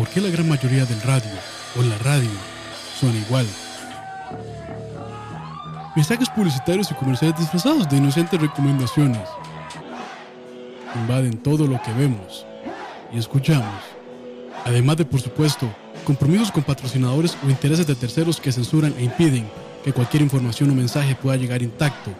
[0.00, 1.30] ¿Por qué la gran mayoría del radio
[1.78, 2.30] o la radio
[2.98, 3.46] son igual?
[5.94, 9.28] Mensajes publicitarios y comerciales disfrazados de inocentes recomendaciones
[10.94, 12.46] invaden todo lo que vemos
[13.12, 13.74] y escuchamos.
[14.64, 15.70] Además de, por supuesto,
[16.06, 19.50] compromisos con patrocinadores o intereses de terceros que censuran e impiden
[19.84, 22.10] que cualquier información o mensaje pueda llegar intacto,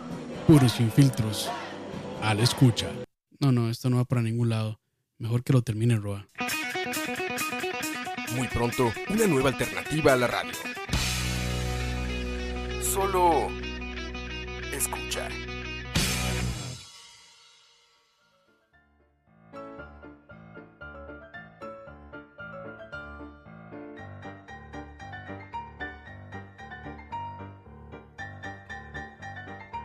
[0.47, 1.48] puros sin filtros,
[2.20, 2.89] a la escucha.
[3.39, 4.78] No, no, esto no va para ningún lado.
[5.17, 6.28] Mejor que lo termine Roa.
[8.34, 10.53] Muy pronto, una nueva alternativa a la radio.
[12.81, 13.48] Solo
[14.72, 15.28] escucha.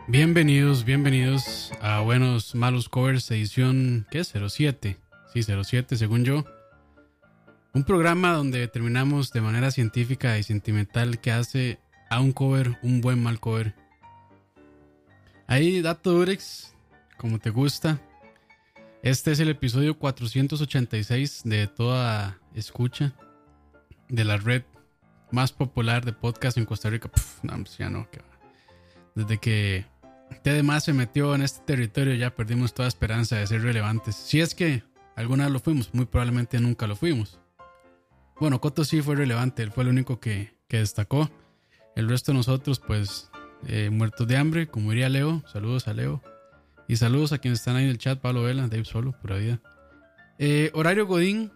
[0.08, 4.32] Bienvenidos, bienvenidos a Buenos Malos Covers, edición, ¿qué es?
[4.32, 4.98] 07.
[5.34, 6.44] Sí, 07, según yo.
[7.76, 13.02] Un programa donde determinamos de manera científica y sentimental qué hace a un cover un
[13.02, 13.74] buen mal cover.
[15.46, 16.74] Ahí, dato Durex,
[17.18, 18.00] como te gusta.
[19.02, 23.12] Este es el episodio 486 de toda escucha
[24.08, 24.62] de la red
[25.30, 27.10] más popular de podcast en Costa Rica.
[27.10, 28.22] Pff, no, pues ya no, que.
[29.14, 29.84] Desde que
[30.42, 34.16] T se metió en este territorio ya perdimos toda esperanza de ser relevantes.
[34.16, 34.82] Si es que
[35.14, 37.38] alguna vez lo fuimos, muy probablemente nunca lo fuimos.
[38.38, 41.30] Bueno, Coto sí fue relevante, él fue el único que, que destacó.
[41.94, 43.30] El resto de nosotros, pues,
[43.66, 45.42] eh, muertos de hambre, como diría Leo.
[45.46, 46.22] Saludos a Leo.
[46.88, 49.60] Y saludos a quienes están ahí en el chat, Pablo Vela, Dave Solo, pura vida.
[50.38, 51.50] Eh, horario Godín,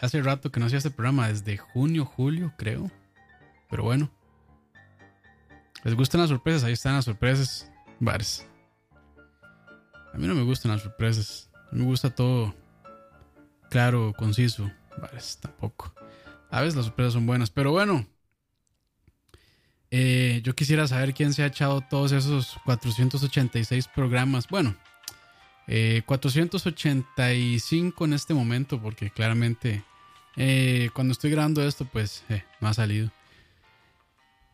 [0.00, 2.90] hace rato que no hacía este programa, desde junio, julio, creo.
[3.70, 4.10] Pero bueno.
[5.84, 6.64] ¿Les gustan las sorpresas?
[6.64, 7.70] Ahí están las sorpresas.
[8.00, 8.46] Bares.
[10.12, 11.50] A mí no me gustan las sorpresas.
[11.70, 12.54] Mí me gusta todo
[13.70, 14.70] claro, conciso.
[15.00, 15.94] Bares, tampoco.
[16.50, 18.06] A veces las sorpresas son buenas, pero bueno.
[19.92, 24.46] Eh, yo quisiera saber quién se ha echado todos esos 486 programas.
[24.48, 24.76] Bueno,
[25.66, 29.84] eh, 485 en este momento, porque claramente
[30.36, 33.10] eh, cuando estoy grabando esto, pues eh, no ha salido.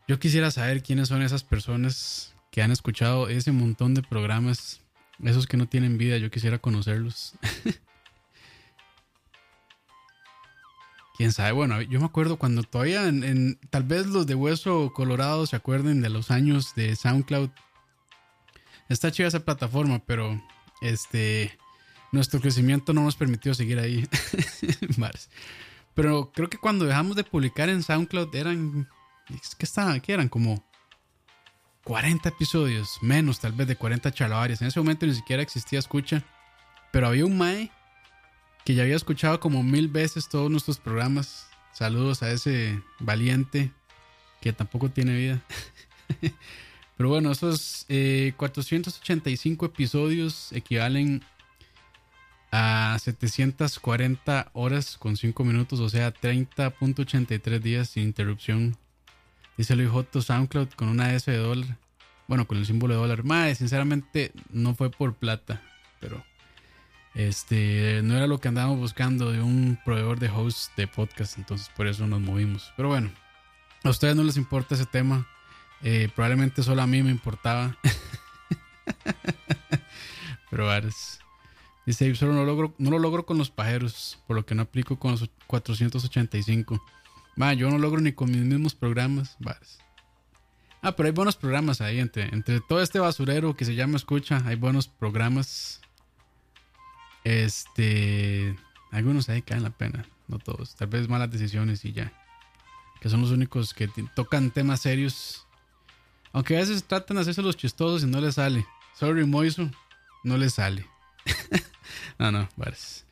[0.07, 4.81] Yo quisiera saber quiénes son esas personas que han escuchado ese montón de programas,
[5.23, 7.33] esos que no tienen vida, yo quisiera conocerlos.
[11.17, 15.47] Quién sabe, bueno, yo me acuerdo cuando todavía en, tal vez los de Hueso Colorado
[15.47, 17.49] se acuerden de los años de SoundCloud.
[18.87, 20.39] Está chida esa plataforma, pero
[20.81, 21.57] este
[22.11, 24.07] nuestro crecimiento no nos permitió seguir ahí.
[25.93, 28.87] Pero creo que cuando dejamos de publicar en SoundCloud eran
[29.29, 30.63] es que estaban, que eran como
[31.83, 34.61] 40 episodios, menos tal vez de 40 chalavarias.
[34.61, 36.23] En ese momento ni siquiera existía escucha,
[36.91, 37.71] pero había un Mae
[38.67, 41.47] que ya había escuchado como mil veces todos nuestros programas.
[41.71, 43.71] Saludos a ese valiente
[44.41, 45.41] que tampoco tiene vida.
[46.97, 51.23] Pero bueno, esos eh, 485 episodios equivalen
[52.51, 58.75] a 740 horas con 5 minutos, o sea, 30.83 días sin interrupción.
[59.55, 61.77] Dice Luis Joto SoundCloud con una S de dólar.
[62.27, 63.23] Bueno, con el símbolo de dólar.
[63.23, 65.61] Madre, sinceramente no fue por plata,
[66.01, 66.21] pero
[67.17, 71.69] este no era lo que andábamos buscando de un proveedor de hosts de podcast, entonces
[71.75, 72.71] por eso nos movimos.
[72.77, 73.09] Pero bueno,
[73.83, 75.27] a ustedes no les importa ese tema.
[75.81, 77.75] Eh, probablemente solo a mí me importaba.
[80.51, 81.19] Pero Vares.
[81.87, 84.99] Dice solo no, logro, no lo logro con los pajeros, por lo que no aplico
[84.99, 86.83] con los 485.
[87.41, 89.37] Va, yo no logro ni con mis mismos programas.
[89.39, 89.79] Vares.
[90.83, 91.99] Ah, pero hay buenos programas ahí.
[91.99, 95.81] Entre, entre todo este basurero que se llama Escucha, hay buenos programas.
[97.27, 98.55] Este.
[98.89, 100.05] Algunos ahí caen la pena.
[100.29, 100.75] No todos.
[100.75, 102.13] Tal vez malas decisiones y ya.
[103.01, 105.45] que son los únicos que tocan temas serios.
[106.31, 108.65] Aunque a veces tratan de hacerse los chistosos y no les sale.
[108.95, 109.69] Sorry, Moiso,
[110.23, 110.87] no les sale.
[112.17, 113.05] no, no, Vares.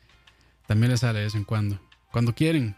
[0.66, 1.78] También les sale de vez en cuando.
[2.10, 2.74] Cuando quieren.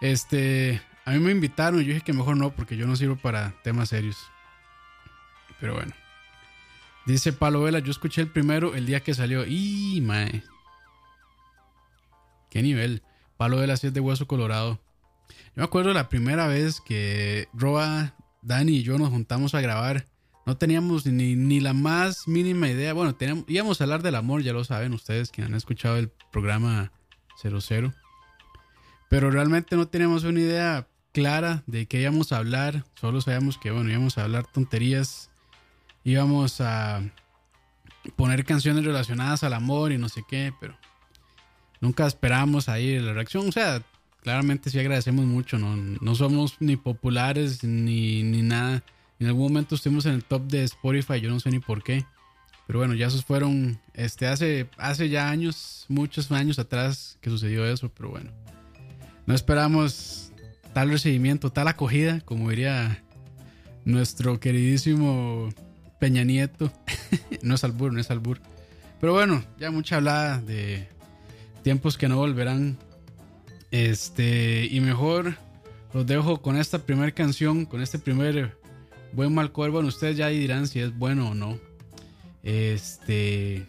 [0.00, 3.14] Este, a mí me invitaron y yo dije que mejor no porque yo no sirvo
[3.14, 4.16] para temas serios.
[5.60, 5.92] Pero bueno.
[7.06, 9.44] Dice Palo Vela, yo escuché el primero el día que salió.
[9.46, 10.42] Y mae.
[12.50, 13.02] ¿Qué nivel?
[13.36, 14.80] Palo Vela sí es de hueso colorado.
[15.28, 20.06] Yo me acuerdo la primera vez que Roa, Dani y yo nos juntamos a grabar.
[20.46, 22.92] No teníamos ni, la más mínima idea.
[22.92, 26.92] Bueno, íbamos a hablar del amor, ya lo saben ustedes que han escuchado el programa
[27.40, 27.94] 00.
[29.08, 32.84] Pero realmente no teníamos una idea clara de qué íbamos a hablar.
[32.94, 35.29] Solo sabíamos que, bueno, íbamos a hablar tonterías.
[36.04, 37.02] Íbamos a
[38.16, 40.76] poner canciones relacionadas al amor y no sé qué, pero
[41.80, 43.48] nunca esperamos ahí la reacción.
[43.48, 43.82] O sea,
[44.22, 48.82] claramente sí agradecemos mucho, no, no somos ni populares ni, ni nada.
[49.18, 52.06] En algún momento estuvimos en el top de Spotify, yo no sé ni por qué.
[52.66, 57.66] Pero bueno, ya esos fueron, este, hace, hace ya años, muchos años atrás que sucedió
[57.66, 58.30] eso, pero bueno.
[59.26, 60.32] No esperamos
[60.72, 63.02] tal recibimiento, tal acogida, como diría
[63.84, 65.50] nuestro queridísimo
[66.00, 66.72] Peña Nieto.
[67.42, 68.40] no es albur, no es albur.
[69.00, 70.88] Pero bueno, ya mucha hablada de
[71.62, 72.76] tiempos que no volverán.
[73.70, 75.36] Este, y mejor
[75.94, 78.58] los dejo con esta primera canción, con este primer
[79.12, 81.58] buen mal Bueno, ustedes ya dirán si es bueno o no.
[82.42, 83.66] Este,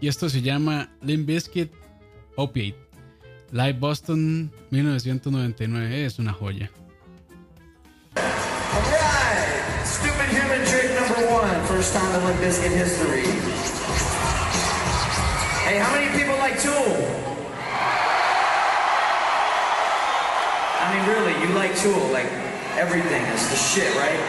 [0.00, 1.72] y esto se llama Limp Bizkit
[2.36, 2.78] Opiate.
[3.52, 6.70] Live Boston 1999 es una joya.
[11.76, 13.28] First time in Limp Bizkit history.
[15.66, 16.72] Hey, how many people like Tool?
[20.80, 22.32] I mean, really, you like Tool, like
[22.80, 24.22] everything is the shit, right?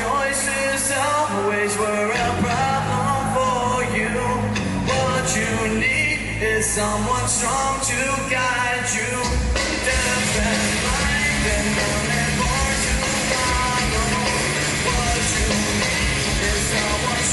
[0.00, 4.16] Choices always were a problem for you.
[4.88, 8.27] What you need is someone strong to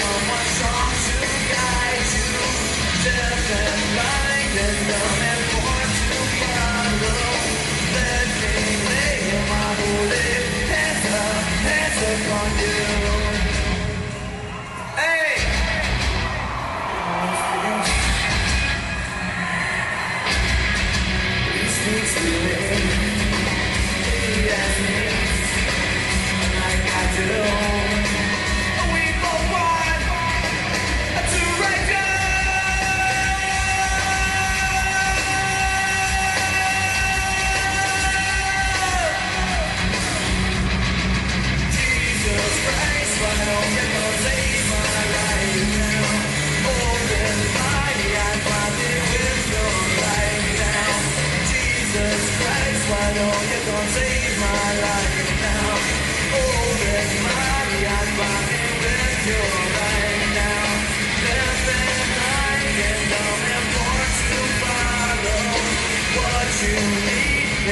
[0.00, 1.16] someone strong to
[1.52, 2.32] guide you.
[3.04, 5.39] Deaf and blind and and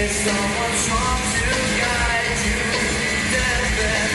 [0.00, 1.50] is someone strong to
[1.82, 2.62] guide you.
[3.34, 4.12] Deaf and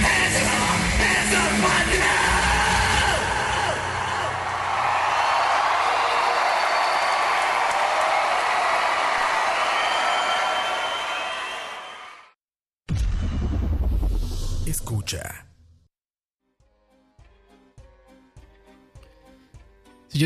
[0.07, 1.92] hands up, hands up on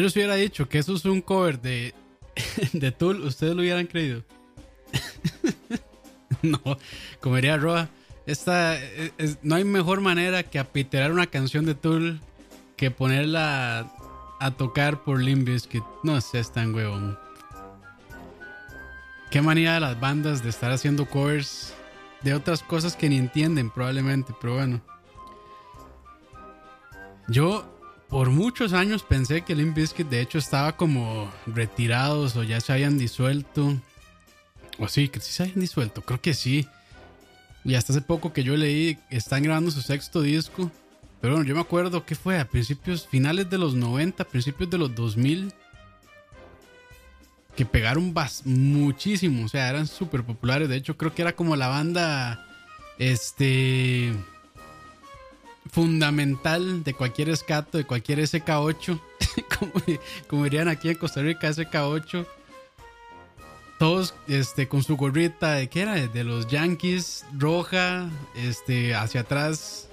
[0.06, 1.94] les hubiera dicho que eso es un cover de,
[2.72, 4.22] de Tool, ustedes lo hubieran creído.
[6.42, 6.60] no,
[7.20, 7.88] como diría Roa,
[8.26, 12.20] esta, es- es- no hay mejor manera que apiterar una canción de Tool
[12.76, 13.90] que ponerla
[14.40, 15.82] a tocar por Limp Bizkit.
[16.02, 17.18] No seas tan huevón.
[19.30, 21.74] Qué manía de las bandas de estar haciendo covers
[22.22, 24.80] de otras cosas que ni entienden probablemente, pero bueno.
[27.28, 27.66] Yo
[28.08, 32.72] por muchos años pensé que Limp Bizkit de hecho estaba como retirados o ya se
[32.72, 33.76] habían disuelto.
[34.78, 36.68] O sí, que sí se habían disuelto, creo que sí.
[37.64, 40.70] Y hasta hace poco que yo leí, están grabando su sexto disco.
[41.20, 44.78] Pero bueno, yo me acuerdo que fue a principios, finales de los 90, principios de
[44.78, 45.52] los 2000.
[47.56, 50.68] Que pegaron muchísimo, o sea, eran súper populares.
[50.68, 52.46] De hecho, creo que era como la banda,
[52.98, 54.12] este,
[55.70, 59.00] fundamental de cualquier escato, de cualquier SK8.
[59.58, 59.72] como,
[60.28, 62.26] como dirían aquí en Costa Rica, SK8
[63.78, 69.88] todos este con su gorrita de qué era de los Yankees roja este hacia atrás.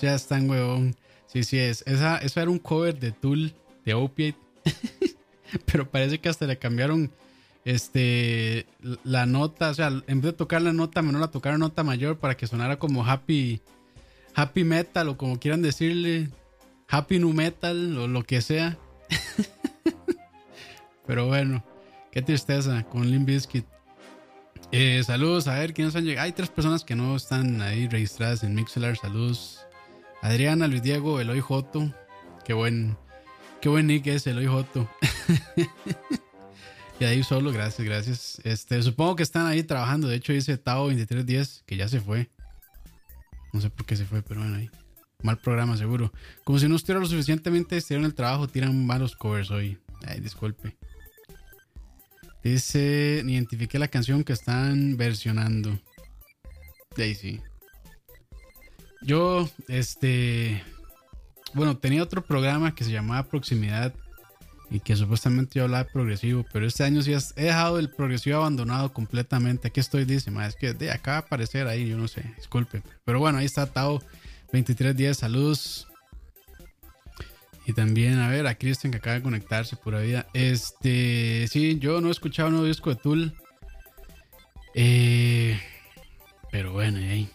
[0.00, 0.94] Ya están huevón.
[1.26, 3.52] Sí sí es esa eso era un cover de Tool
[3.84, 4.38] de Opiate.
[5.66, 7.10] Pero parece que hasta le cambiaron
[7.64, 8.66] este
[9.04, 12.18] la nota o sea en vez de tocar la nota menor la tocaron nota mayor
[12.18, 13.60] para que sonara como happy
[14.40, 16.30] happy metal o como quieran decirle
[16.88, 18.78] happy nu metal o lo que sea
[21.06, 21.62] pero bueno
[22.10, 23.66] Qué tristeza con Limp Bizkit.
[24.72, 26.24] Eh, saludos, a ver quiénes han llegado.
[26.24, 28.96] Hay tres personas que no están ahí registradas en Mixelar.
[28.96, 29.60] Saludos.
[30.22, 31.94] Adriana, Luis Diego, Eloy Joto.
[32.44, 32.96] Qué buen,
[33.60, 34.90] qué buen nick es Eloy Joto.
[37.00, 38.40] y ahí solo, gracias, gracias.
[38.44, 40.08] Este, supongo que están ahí trabajando.
[40.08, 42.30] De hecho, dice Tao 2310 que ya se fue.
[43.52, 44.70] No sé por qué se fue, pero bueno, ahí.
[45.22, 46.12] Mal programa, seguro.
[46.44, 49.78] Como si no estuviera lo suficientemente estirado en el trabajo, tiran malos covers hoy.
[50.06, 50.76] Ay, disculpe.
[52.42, 55.78] Dice, identifiqué la canción que están versionando.
[56.96, 57.40] Sí.
[59.02, 60.62] Yo, este,
[61.54, 63.94] bueno, tenía otro programa que se llamaba Proximidad
[64.70, 67.88] y que supuestamente yo hablaba de progresivo, pero este año sí has- he dejado el
[67.90, 69.68] progresivo abandonado completamente.
[69.68, 72.82] Aquí estoy, dice, es que de acá va aparecer ahí, yo no sé, disculpe.
[73.04, 74.02] Pero bueno, ahí está Tao
[74.52, 75.86] 2310, saludos.
[77.66, 80.26] Y también, a ver, a Cristian que acaba de conectarse, pura vida.
[80.32, 83.34] Este, sí, yo no he escuchado un nuevo disco de Tool.
[84.74, 85.60] Eh,
[86.50, 87.28] pero bueno, ahí.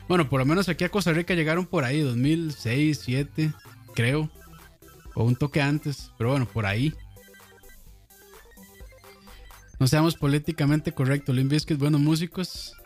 [0.08, 3.52] Bueno, por lo menos aquí a Costa Rica llegaron por ahí, 2006, 2007,
[3.94, 4.30] creo.
[5.14, 6.94] O un toque antes, pero bueno, por ahí.
[9.82, 11.34] No seamos políticamente correctos.
[11.34, 12.76] Limp Bizkit, buenos músicos.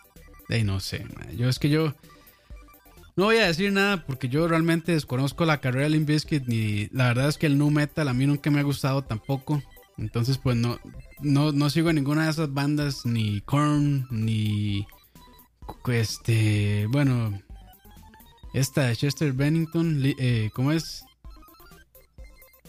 [0.48, 1.04] Ey, no sé,
[1.36, 1.94] yo es que yo
[3.16, 6.86] no voy a decir nada porque yo realmente desconozco la carrera de Limp Bizkit ni
[6.92, 9.62] la verdad es que el nu metal a mí nunca me ha gustado tampoco.
[9.98, 10.80] Entonces, pues no
[11.20, 14.86] no, no sigo a ninguna de esas bandas ni Korn ni
[15.88, 17.38] este, bueno,
[18.54, 21.04] esta de Chester Bennington, eh, ¿cómo es?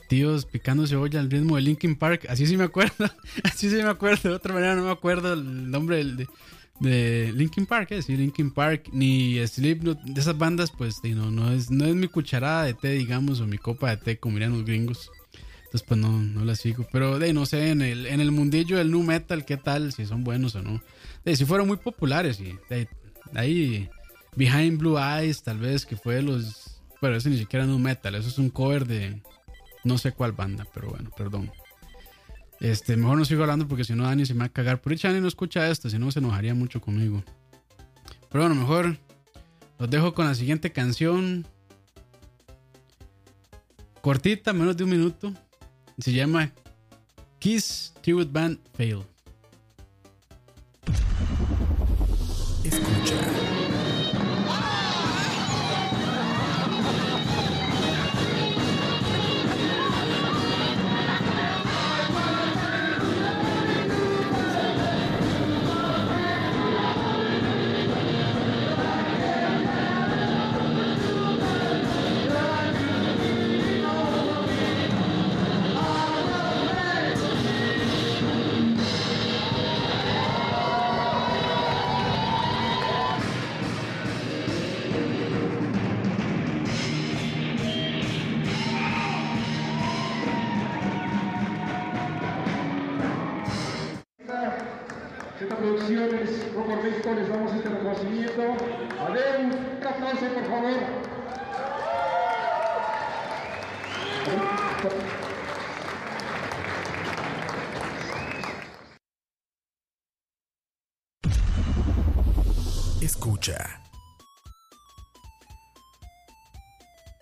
[0.07, 2.25] Tíos picando cebolla al ritmo de Linkin Park.
[2.29, 3.09] Así sí me acuerdo.
[3.43, 4.29] Así sí me acuerdo.
[4.29, 6.27] De otra manera no me acuerdo el nombre de,
[6.79, 7.91] de Linkin Park.
[7.91, 8.01] ¿eh?
[8.01, 8.89] Sí, Linkin Park.
[8.91, 10.01] Ni Slipknot.
[10.01, 13.47] De esas bandas, pues no, no, es, no es mi cucharada de té, digamos, o
[13.47, 15.11] mi copa de té, como dirían los gringos.
[15.65, 16.87] Entonces, pues no, no la sigo.
[16.91, 19.91] Pero de no sé, en el, en el mundillo del nu metal, ¿qué tal?
[19.91, 20.81] Si son buenos o no.
[21.25, 22.39] De si fueron muy populares.
[22.39, 22.87] Y de
[23.33, 23.89] ahí,
[24.35, 26.81] Behind Blue Eyes, tal vez, que fue los.
[27.01, 28.15] Pero eso ni siquiera nu metal.
[28.15, 29.21] Eso es un cover de
[29.84, 31.51] no sé cuál banda, pero bueno, perdón.
[32.60, 34.81] Este, mejor no sigo hablando porque si no Dani se me va a cagar.
[34.81, 37.24] Por dicha Dani no escucha esto, si no se enojaría mucho conmigo.
[38.29, 38.98] Pero bueno, mejor
[39.79, 41.46] los dejo con la siguiente canción.
[44.01, 45.34] Cortita, menos de un minuto.
[45.98, 46.51] Se llama
[47.39, 49.03] Kiss Tribute Band Fail.
[52.63, 53.37] Escucha.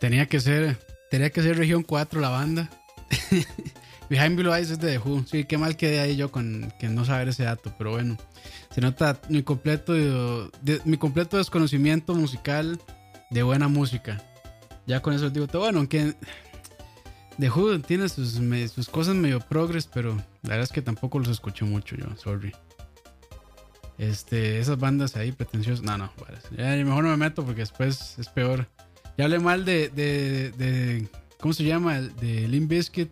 [0.06, 0.78] Tenía que ser,
[1.10, 2.70] tenía que ser región 4 la banda.
[4.08, 5.26] Behind Blue Eyes es de The Who.
[5.26, 8.16] Sí, qué mal quedé ahí yo con que no saber ese dato, pero bueno.
[8.70, 9.94] Se nota mi completo,
[10.84, 12.80] mi completo desconocimiento musical
[13.32, 14.24] de buena música.
[14.86, 15.64] Ya con eso digo todo.
[15.64, 16.14] Bueno, aunque
[17.40, 18.40] The Who tiene sus,
[18.72, 20.12] sus cosas medio progres, pero
[20.44, 22.54] la verdad es que tampoco los escucho mucho yo, sorry.
[23.98, 25.84] Este, esas bandas ahí pretenciosas.
[25.84, 26.12] No, no,
[26.52, 28.68] mejor no me meto porque después es peor.
[29.18, 31.08] Ya hablé mal de, de, de-
[31.40, 32.00] ¿cómo se llama?
[32.02, 33.12] De Limp Bizkit.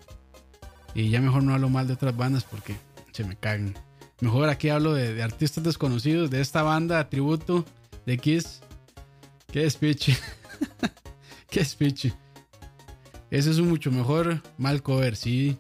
[0.95, 2.75] Y ya mejor no hablo mal de otras bandas porque
[3.11, 3.73] se me cagan.
[4.21, 7.65] Mejor aquí hablo de, de artistas desconocidos de esta banda tributo
[8.05, 8.61] de Kiss.
[9.51, 10.17] Qué despiche.
[11.49, 12.13] Qué despiche.
[13.31, 15.57] Ese es un mucho mejor mal cover, sí.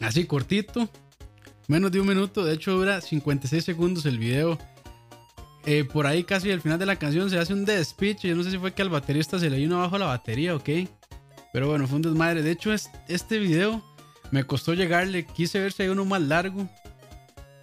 [0.00, 0.88] Así cortito.
[1.66, 2.44] Menos de un minuto.
[2.44, 4.58] De hecho dura 56 segundos el video.
[5.66, 8.28] Eh, por ahí casi al final de la canción se hace un despiche.
[8.28, 10.62] Yo no sé si fue que al baterista se le vino abajo la batería o
[10.62, 10.88] qué.
[11.52, 12.42] Pero bueno, fue un desmadre.
[12.42, 13.82] De hecho, es- este video
[14.30, 15.26] me costó llegarle.
[15.26, 16.68] Quise ver si hay uno más largo.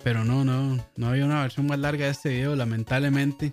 [0.03, 3.51] Pero no, no, no había una versión más larga de este video, lamentablemente.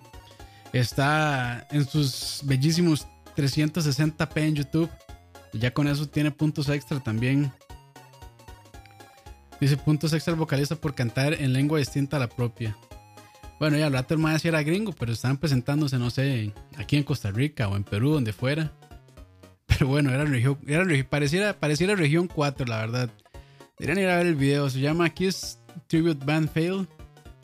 [0.73, 4.89] Está en sus bellísimos 360p en YouTube.
[5.53, 7.51] Ya con eso tiene puntos extra también.
[9.59, 12.77] Dice puntos extra al vocalista por cantar en lengua distinta a la propia.
[13.59, 17.31] Bueno, ya al rato el era gringo, pero estaban presentándose, no sé, aquí en Costa
[17.31, 18.73] Rica o en Perú, donde fuera.
[19.67, 23.09] Pero bueno, era región, era pareciera, pareciera región 4, la verdad.
[23.79, 26.87] Deberían ir a ver el video, se llama Kiss Tribute Band Fail.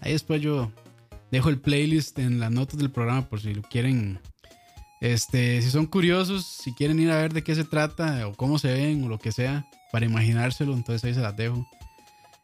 [0.02, 0.71] Ahí después yo
[1.32, 4.19] dejo el playlist en las notas del programa por si lo quieren.
[5.02, 8.60] Este, si son curiosos, si quieren ir a ver de qué se trata o cómo
[8.60, 11.67] se ven o lo que sea, para imaginárselo, entonces ahí se las dejo.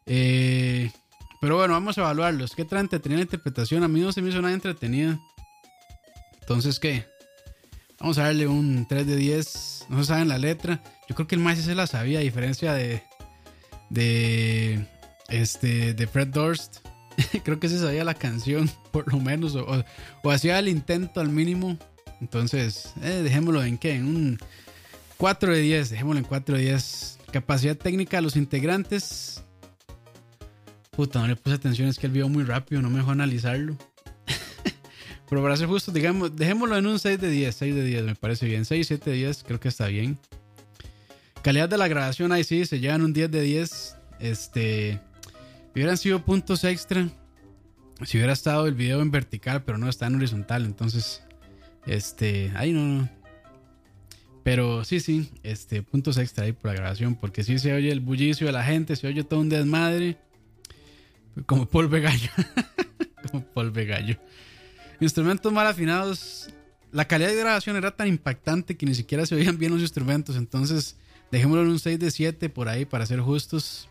[0.06, 0.90] Eh,
[1.40, 2.54] pero bueno, vamos a evaluarlos.
[2.54, 3.84] ¿Qué tan entretenida la interpretación?
[3.84, 5.20] A mí no se me hizo nada entretenida.
[6.40, 7.06] Entonces, ¿qué?
[8.00, 9.86] Vamos a darle un 3 de 10.
[9.88, 10.82] No se saben la letra.
[11.08, 13.02] Yo creo que el más se la sabía, a diferencia de.
[13.90, 14.86] De.
[15.28, 15.94] Este.
[15.94, 16.78] De Fred Durst.
[17.44, 19.54] creo que se sabía la canción, por lo menos.
[19.56, 21.78] O hacía el intento al mínimo.
[22.20, 23.94] Entonces, eh, dejémoslo en qué?
[23.94, 24.38] En un
[25.18, 25.90] 4 de 10.
[25.90, 27.18] Dejémoslo en 4 de 10.
[27.32, 29.44] Capacidad técnica de los integrantes.
[30.98, 33.76] Puta, no le puse atención, es que el video muy rápido, no me dejó analizarlo.
[35.30, 38.14] Pero para ser justo, digamos, dejémoslo en un 6 de 10, 6 de 10, me
[38.16, 38.64] parece bien.
[38.64, 40.18] 6, 7 de 10, creo que está bien.
[41.40, 43.96] Calidad de la grabación, ahí sí, se llevan un 10 de 10.
[44.18, 45.00] Este,
[45.72, 47.08] hubieran sido puntos extra
[48.04, 51.22] si hubiera estado el video en vertical, pero no está en horizontal, entonces,
[51.86, 53.08] este, ahí no, no.
[54.42, 58.00] Pero sí, sí, este, puntos extra ahí por la grabación, porque sí se oye el
[58.00, 60.18] bullicio de la gente, se oye todo un desmadre.
[61.46, 62.30] Como polvo gallo.
[63.30, 64.16] Como polvo gallo.
[65.00, 66.50] Instrumentos mal afinados.
[66.92, 70.36] La calidad de grabación era tan impactante que ni siquiera se oían bien los instrumentos.
[70.36, 70.96] Entonces,
[71.30, 73.88] Dejémoslo en un 6 de 7 por ahí para ser justos.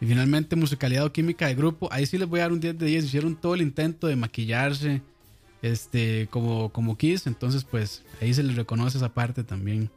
[0.00, 1.88] Y finalmente musicalidad o química de grupo.
[1.92, 3.04] Ahí sí les voy a dar un 10 de 10.
[3.04, 5.02] Hicieron todo el intento de maquillarse
[5.62, 6.96] este, como, como.
[7.00, 9.90] Entonces pues ahí se les reconoce esa parte también.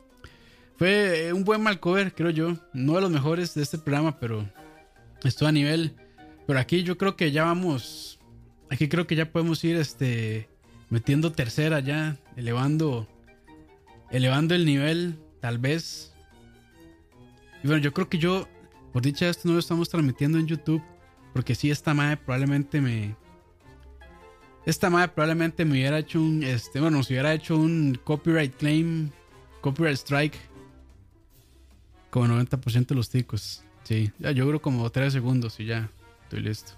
[0.78, 2.58] Fue eh, un buen mal cover, creo yo.
[2.74, 4.50] No de los mejores de este programa, pero
[5.24, 5.94] estuvo a nivel.
[6.48, 8.20] Pero aquí yo creo que ya vamos.
[8.70, 10.50] Aquí creo que ya podemos ir este,
[10.90, 13.08] metiendo tercera ya, elevando,
[14.12, 16.14] elevando el nivel, tal vez.
[17.64, 18.48] Y bueno, yo creo que yo,
[18.92, 20.82] por dicha esto, no lo estamos transmitiendo en YouTube.
[21.34, 23.16] Porque si esta madre probablemente me.
[24.66, 26.44] Esta madre probablemente me hubiera hecho un.
[26.44, 29.10] Este, bueno, nos hubiera hecho un copyright claim.
[29.62, 30.38] Copyright strike.
[32.12, 33.64] Como 90% de los ticos.
[33.84, 35.90] Sí, ya yo creo como 3 segundos y ya.
[36.34, 36.72] Estoy listo.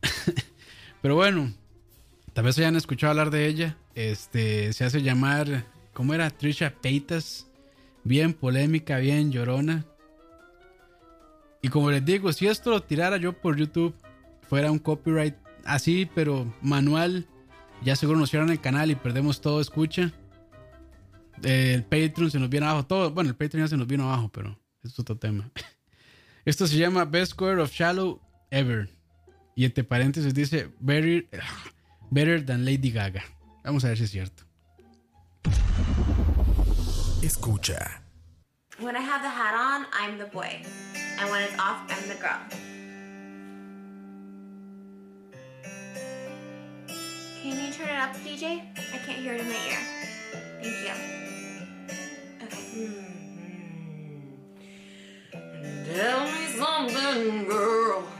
[1.02, 1.52] Pero bueno,
[2.32, 3.76] tal vez hayan escuchado hablar de ella.
[3.94, 6.30] Este se hace llamar, ¿cómo era?
[6.30, 7.46] Trisha Peitas.
[8.04, 9.84] Bien polémica, bien llorona.
[11.60, 13.94] Y como les digo, si esto lo tirara yo por YouTube,
[14.48, 17.26] fuera un copyright así, pero manual,
[17.84, 20.10] ya seguro nos cierran el canal y perdemos todo escucha.
[21.42, 22.86] Eh, el Patreon se nos viene abajo.
[22.86, 25.50] Todo, bueno, el Patreon ya se nos vino abajo, pero es otro tema.
[26.46, 28.88] Esto se llama Best Score of Shallow Ever.
[29.54, 31.26] Y entre paréntesis dice Better,
[32.10, 33.22] better than Lady Gaga.
[33.64, 34.44] Vamos a ver si es cierto.
[37.22, 38.02] Escucha.
[38.80, 40.62] When I have the hat on, I'm the boy.
[41.18, 42.40] And when it's off, I'm the girl.
[47.42, 48.62] Can you turn it up, DJ?
[48.94, 49.78] I can't hear it in my ear.
[50.62, 50.94] Thank you.
[52.46, 52.64] Okay.
[52.74, 53.20] Mm-hmm.
[55.94, 58.19] Tell me something, girl.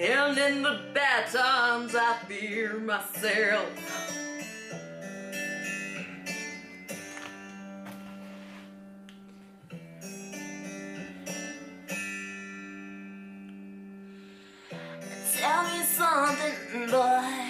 [0.00, 3.66] And in the bad times, I fear myself.
[15.34, 17.48] Tell me something, boy.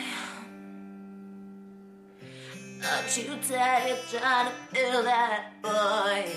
[2.83, 6.33] Aren't you tired trying to fill that void?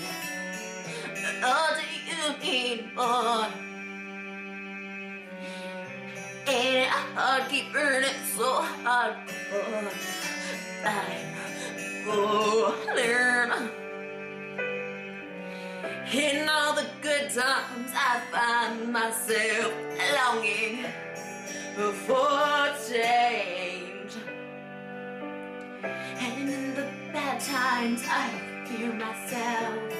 [1.42, 3.71] Or do you need more?
[7.14, 9.16] Hard keep burning so hard?
[9.52, 9.92] Oh,
[10.86, 11.34] I'm
[12.06, 13.68] falling.
[16.14, 19.72] In all the good times, I find myself
[20.14, 20.86] longing
[22.06, 24.12] for change.
[25.82, 28.30] And in the bad times, I
[28.66, 29.92] fear myself.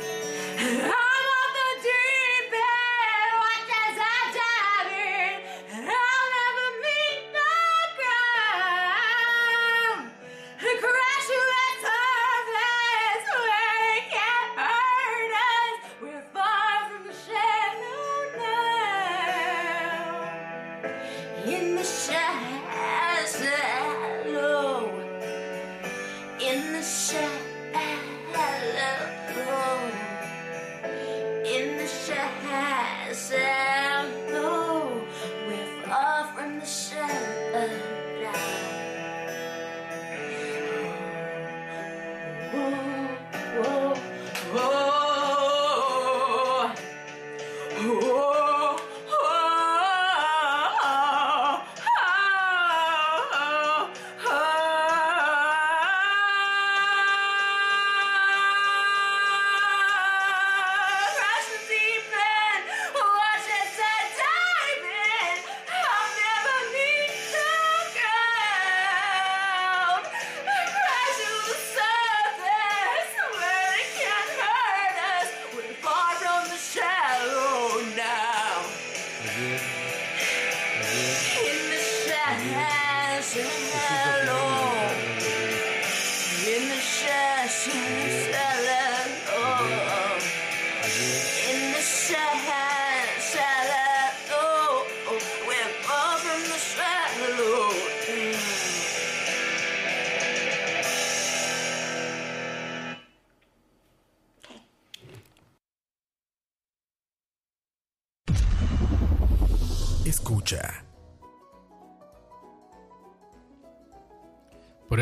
[47.85, 48.22] Oh.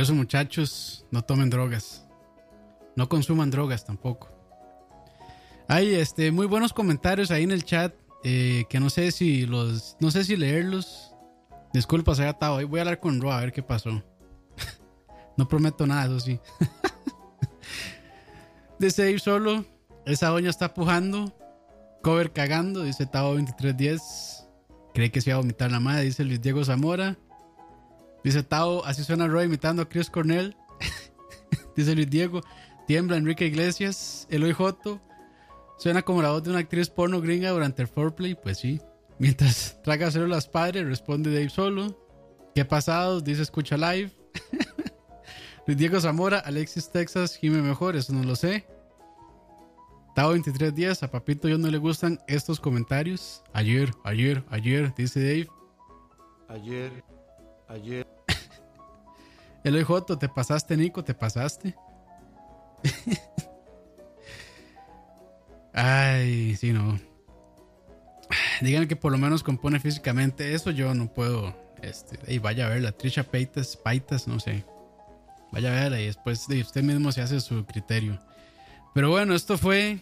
[0.01, 2.07] Eso, muchachos, no tomen drogas.
[2.97, 4.29] No consuman drogas tampoco.
[5.69, 7.95] Hay este, muy buenos comentarios ahí en el chat.
[8.23, 9.97] eh, que no sé si los.
[10.01, 11.15] No sé si leerlos.
[11.73, 12.67] Disculpa, se ha atado.
[12.67, 13.91] Voy a hablar con Ro a ver qué pasó.
[15.37, 16.41] no prometo nada, eso sí.
[18.79, 19.65] Dice ir solo.
[20.07, 21.33] Esa doña está pujando.
[22.03, 22.83] Cover cagando.
[22.83, 24.47] Dice Tavo 2310.
[24.93, 26.05] Cree que se iba a vomitar la madre.
[26.05, 27.17] Dice Luis Diego Zamora.
[28.23, 30.57] Dice Tao, así suena Roy imitando a Chris Cornell.
[31.77, 32.43] Dice Luis Diego,
[32.87, 35.01] tiembla Enrique Iglesias, Eloy Joto.
[35.79, 38.81] Suena como la voz de una actriz porno gringa durante el foreplay, pues sí.
[39.19, 41.97] Mientras traga células padre, responde Dave Solo.
[42.55, 43.21] ¿Qué pasado?
[43.21, 44.11] Dice escucha live.
[45.67, 48.67] Luis Diego Zamora, Alexis Texas, Jime Mejor, eso no lo sé.
[50.15, 53.43] Tao 2310, a Papito yo no le gustan estos comentarios.
[53.53, 55.49] Ayer, ayer, ayer, dice Dave.
[56.49, 57.05] Ayer,
[57.71, 58.07] ayer.
[59.65, 61.75] Eloy Joto, te pasaste, Nico, te pasaste.
[65.73, 66.99] Ay, sí, no.
[68.61, 70.55] Digan que por lo menos compone físicamente.
[70.55, 71.55] Eso yo no puedo.
[71.83, 72.93] Este, y vaya a verla.
[72.93, 74.65] Trisha Paitas, Paitas, no sé.
[75.53, 78.21] Vaya a verla y después de usted mismo se hace su criterio.
[78.95, 80.01] Pero bueno, esto fue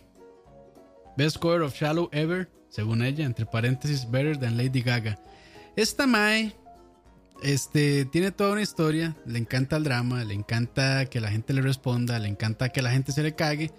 [1.16, 5.18] Best Cover of Shallow Ever, según ella, entre paréntesis, Better than Lady Gaga.
[5.76, 6.54] Esta Mae
[7.42, 11.62] este, tiene toda una historia, le encanta el drama, le encanta que la gente le
[11.62, 13.70] responda, le encanta que la gente se le cague,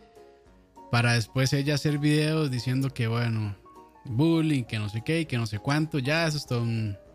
[0.92, 3.56] para después ella hacer videos diciendo que, bueno,
[4.06, 6.48] bullying, que no sé qué, que no sé cuánto, ya eso es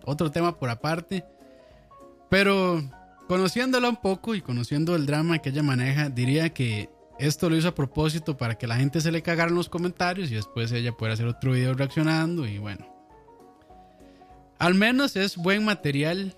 [0.04, 1.24] otro tema por aparte.
[2.30, 2.82] Pero
[3.28, 7.68] conociéndola un poco y conociendo el drama que ella maneja, diría que esto lo hizo
[7.68, 10.92] a propósito para que la gente se le cagara en los comentarios y después ella
[10.92, 12.93] pueda hacer otro video reaccionando y bueno.
[14.58, 16.36] Al menos es buen material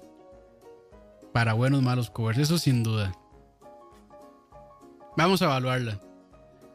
[1.32, 3.12] para buenos malos covers, eso sin duda.
[5.16, 6.00] Vamos a evaluarla.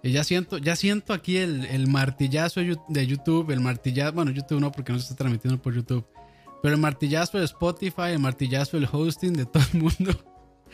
[0.04, 4.71] Y ya siento, ya siento aquí el, martillazo de YouTube, el martillazo, bueno, YouTube no
[4.71, 6.08] porque no se está transmitiendo por YouTube,
[6.62, 10.23] pero el martillazo de Spotify, el martillazo del hosting de todo el mundo.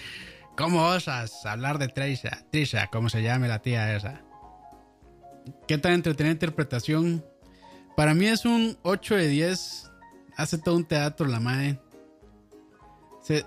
[0.58, 2.45] ¿Cómo osas hablar de Trisha?
[2.51, 4.21] Trisha, como se llame la tía esa.
[5.67, 7.23] ¿Qué tan entretenida interpretación?
[7.95, 9.91] Para mí es un 8 de 10.
[10.38, 11.80] Hace todo un teatro la madre.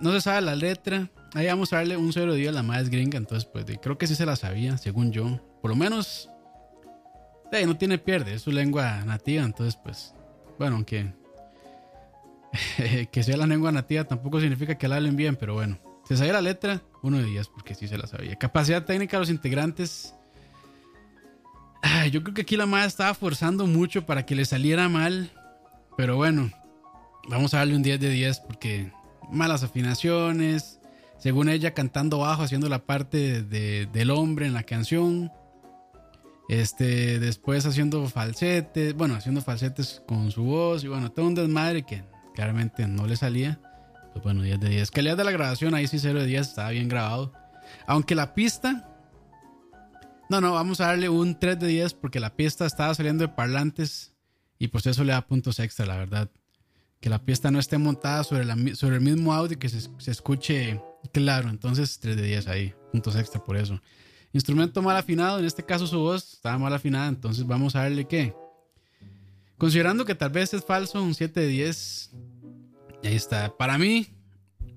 [0.01, 1.09] No se sabe la letra.
[1.33, 3.17] Ahí vamos a darle un 0 de 10 a la madre es gringa.
[3.17, 5.41] Entonces, pues de- creo que sí se la sabía, según yo.
[5.63, 6.29] Por lo menos.
[7.53, 9.45] eh, no tiene pierde, es su lengua nativa.
[9.45, 10.15] Entonces, pues.
[10.59, 11.15] Bueno, aunque.
[13.13, 15.79] que sea la lengua nativa tampoco significa que la hablen bien, pero bueno.
[16.09, 18.35] Se sabía la letra, uno de 10, porque sí se la sabía.
[18.37, 20.15] Capacidad técnica de los integrantes.
[22.11, 25.31] Yo creo que aquí la madre estaba forzando mucho para que le saliera mal.
[25.97, 26.51] Pero bueno,
[27.29, 28.93] vamos a darle un 10 de 10 porque
[29.31, 30.81] malas afinaciones.
[31.19, 35.31] Según ella, cantando bajo, haciendo la parte de- del hombre en la canción.
[36.49, 41.85] Este, después haciendo falsetes, bueno, haciendo falsetes con su voz y bueno, todo un desmadre
[41.85, 42.03] que
[42.35, 43.61] claramente no le salía.
[44.13, 44.91] Pues bueno, 10 de 10.
[44.91, 47.33] Calidad de la grabación, ahí sí 0 de 10, estaba bien grabado.
[47.87, 48.89] Aunque la pista,
[50.29, 53.29] no, no, vamos a darle un 3 de 10 porque la pista estaba saliendo de
[53.33, 54.17] parlantes
[54.59, 56.31] y pues eso le da puntos extra, la verdad.
[57.01, 60.11] Que la pista no esté montada sobre, sobre el mismo audio y que se, se
[60.11, 60.81] escuche
[61.13, 61.49] claro.
[61.49, 63.81] Entonces 3 de 10 ahí, puntos extra por eso.
[64.33, 68.07] Instrumento mal afinado, en este caso su voz estaba mal afinada, entonces vamos a darle
[68.07, 68.33] qué.
[69.61, 72.11] Considerando que tal vez es falso, un 7 de 10.
[73.03, 73.55] Y ahí está.
[73.59, 74.09] Para mí,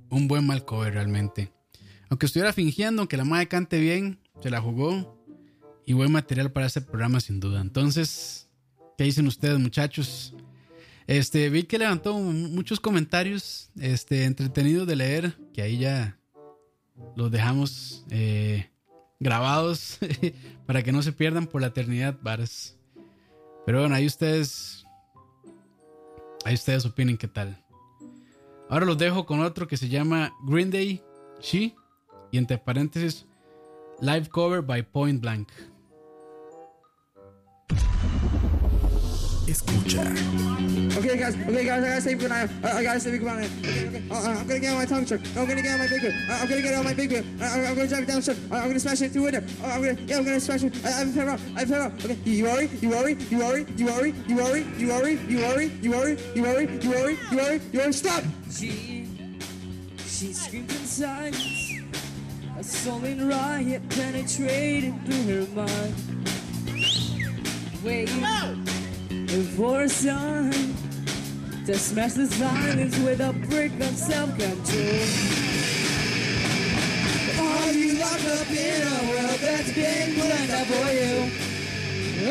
[0.10, 1.54] un buen mal cover realmente.
[2.10, 5.18] Aunque estuviera fingiendo, aunque la madre cante bien, se la jugó.
[5.86, 7.62] Y buen material para este programa sin duda.
[7.62, 8.50] Entonces,
[8.98, 10.36] ¿qué dicen ustedes muchachos?
[11.08, 16.18] Este, vi que levantó muchos comentarios este, entretenidos de leer, que ahí ya
[17.16, 18.70] los dejamos eh,
[19.20, 20.00] grabados
[20.66, 22.78] para que no se pierdan por la eternidad, varas.
[23.66, 24.86] Pero bueno, ahí ustedes,
[26.46, 27.64] ahí ustedes opinen qué tal.
[28.70, 31.04] Ahora los dejo con otro que se llama Green Day,
[31.42, 31.76] She,
[32.32, 33.26] y entre paréntesis,
[34.02, 35.50] live cover by Point Blank.
[39.54, 40.02] Escucha.
[40.98, 41.36] Okay, guys.
[41.36, 41.84] Okay, guys.
[41.84, 42.50] I gotta say goodnight.
[42.64, 43.52] I, I gotta say goodnight.
[43.62, 44.04] Okay, okay.
[44.10, 45.22] Uh, uh, I'm gonna get on my tongue truck.
[45.38, 46.14] I'm gonna get on my big wheel.
[46.28, 47.24] Uh, I'm gonna get on my big wheel.
[47.40, 48.38] Uh, I'm, I'm gonna drive it down the strip.
[48.52, 49.44] Uh, I'm gonna smash it through window.
[49.62, 50.86] Uh, I'm gonna, yeah, I'm gonna smash it.
[50.86, 51.40] I, I'm fell out.
[51.56, 51.94] I'm fell out.
[52.04, 52.18] Okay.
[52.26, 52.70] You, you worry?
[52.82, 53.18] You worry?
[53.30, 53.66] You worry?
[53.78, 54.14] You worry?
[54.26, 54.66] You worry?
[54.78, 55.20] You worry?
[55.30, 55.70] You worry?
[55.82, 56.18] You worry?
[56.34, 56.68] You worry?
[56.82, 57.20] You worry?
[57.30, 57.62] You worry?
[57.72, 57.94] You worry?
[57.94, 58.24] Stop!
[58.50, 59.08] She,
[60.06, 61.74] she screamed in silence.
[62.58, 65.96] A sullen riot penetrated through her mind.
[67.84, 68.73] Wait for
[69.88, 70.52] sign.
[71.66, 74.54] to smash the silence with a brick of self-control.
[77.42, 81.32] Are you locked up in a world that's been planned out for you?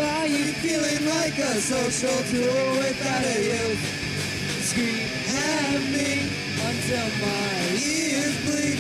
[0.01, 3.83] Are you feeling like a social tool without a use?
[4.69, 6.31] Scream At me
[6.69, 8.79] until my ears bleed.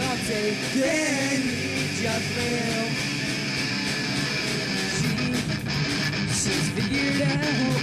[0.00, 3.07] I'll take Can you
[6.48, 7.80] She's figured out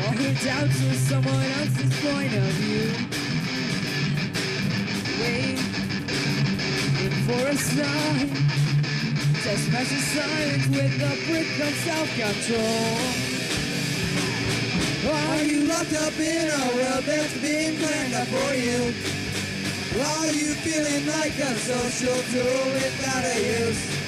[0.00, 2.88] all her doubts with someone else's point of view.
[5.20, 5.60] Wait
[7.28, 8.28] for a sign
[9.44, 13.28] to smash the silence with a brick of self-control.
[15.12, 18.94] Are you locked up in a world that's been planned out for you?
[20.00, 23.99] Are you feeling like a social tool without a use?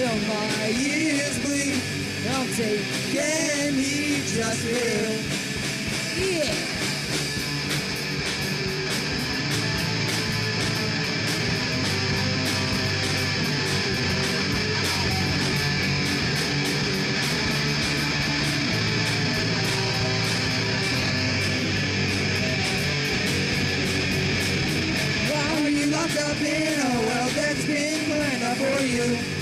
[0.00, 1.82] Until my ears bleed.
[2.30, 2.80] I'll take
[3.12, 5.12] Can he just feel?
[6.16, 6.54] yeah.
[25.32, 29.39] Are you locked up in a world that's been planned for you?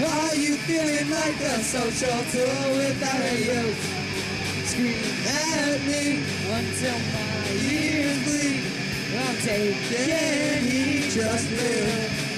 [0.00, 3.78] Are you feeling like a social tool without a use?
[4.70, 4.94] Scream
[5.26, 6.22] At me
[6.54, 8.78] until my ears bleed.
[9.42, 12.28] Take Can he just feel?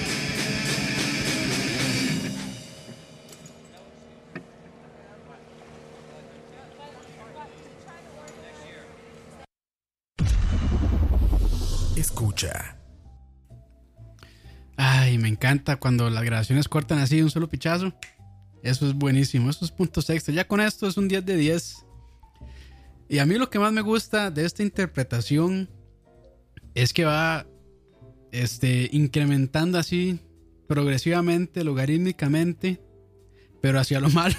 [11.96, 12.79] Escucha.
[15.10, 17.92] Ay, me encanta cuando las grabaciones cortan así un solo pichazo.
[18.62, 19.50] Eso es buenísimo.
[19.50, 20.32] Esos puntos extra.
[20.32, 21.84] Ya con esto es un 10 de 10.
[23.08, 25.68] Y a mí lo que más me gusta de esta interpretación
[26.76, 27.44] es que va
[28.30, 30.20] este, incrementando así
[30.68, 32.80] progresivamente, logarítmicamente,
[33.60, 34.36] pero hacia lo malo.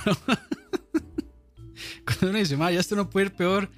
[2.06, 3.70] Cuando uno dice, "Ma, ya esto no puede ir peor,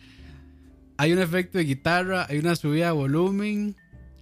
[0.97, 3.75] hay un efecto de guitarra, hay una subida de volumen,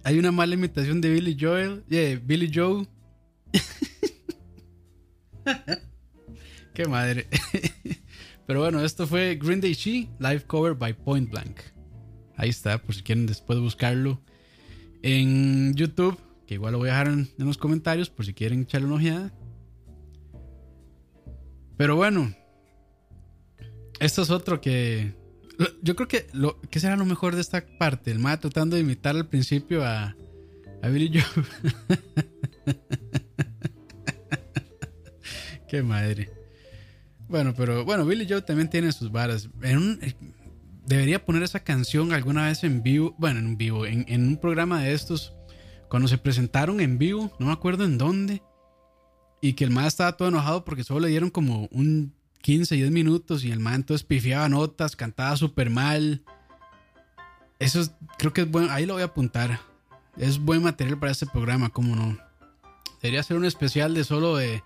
[0.04, 2.86] hay una mala imitación de Billy Joel, yeah, Billy Joe.
[6.74, 7.26] Qué madre.
[8.46, 11.60] Pero bueno, esto fue Green Day She, live cover by Point Blank.
[12.36, 14.20] Ahí está, por si quieren después buscarlo
[15.02, 18.62] en YouTube, que igual lo voy a dejar en, en los comentarios por si quieren
[18.62, 19.32] echarle una ojeada.
[21.76, 22.34] Pero bueno,
[24.00, 25.14] esto es otro que
[25.82, 28.82] yo creo que lo que será lo mejor de esta parte, el ma tratando de
[28.82, 30.16] imitar al principio a,
[30.82, 31.44] a Billy Joe.
[35.68, 36.30] Qué madre.
[37.28, 39.48] Bueno, pero bueno, Billy Joe también tiene sus varas.
[39.62, 40.00] En un-
[40.86, 44.82] debería poner esa canción alguna vez en vivo, bueno, en vivo, en, en un programa
[44.82, 45.32] de estos,
[45.88, 48.42] cuando se presentaron en vivo, no me acuerdo en dónde,
[49.40, 52.90] y que el ma estaba todo enojado porque solo le dieron como un 15, 10
[52.90, 56.22] minutos y el man entonces pifiaba notas, cantaba súper mal.
[57.58, 59.60] Eso es- creo que es bueno, ahí lo voy a apuntar.
[60.16, 62.18] Es buen material para este programa, cómo no.
[63.00, 64.62] Debería ser un especial de solo de,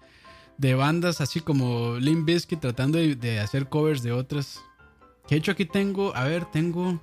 [0.59, 4.61] de bandas así como Limp Bizkit tratando de, hacer covers de otras.
[5.29, 7.01] Que de hecho aquí tengo, a ver, tengo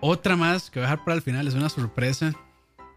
[0.00, 2.34] otra más que voy a dejar para el final, es una sorpresa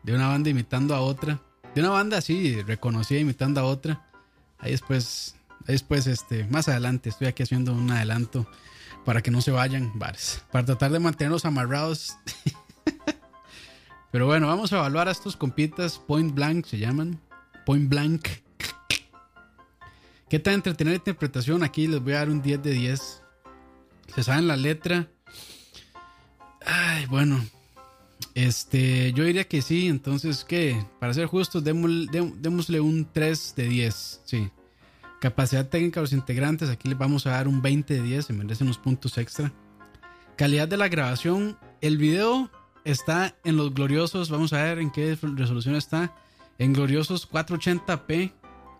[0.03, 1.41] de una banda imitando a otra.
[1.73, 4.05] De una banda así reconocida imitando a otra.
[4.59, 5.35] Ahí después,
[5.67, 8.47] después este, más adelante estoy aquí haciendo un adelanto
[9.05, 12.17] para que no se vayan bares, para tratar de mantenerlos amarrados.
[14.11, 17.19] Pero bueno, vamos a evaluar a estos compitas Point Blank se llaman.
[17.65, 18.27] Point Blank.
[20.29, 21.63] ¿Qué tan entretenida interpretación?
[21.63, 23.21] Aquí les voy a dar un 10 de 10.
[24.15, 25.07] ¿Se saben la letra?
[26.65, 27.43] Ay, bueno.
[28.35, 29.87] Este, yo diría que sí.
[29.87, 30.83] Entonces, ¿qué?
[30.99, 34.21] Para ser justos, démosle, dé- démosle un 3 de 10.
[34.25, 34.49] Sí.
[35.23, 36.69] Capacidad técnica de los integrantes.
[36.69, 38.25] Aquí les vamos a dar un 20 de 10.
[38.25, 39.53] Se merecen unos puntos extra.
[40.35, 41.57] Calidad de la grabación.
[41.79, 42.51] El video
[42.83, 44.29] está en los gloriosos.
[44.29, 46.13] Vamos a ver en qué resolución está.
[46.57, 48.33] En gloriosos 480p.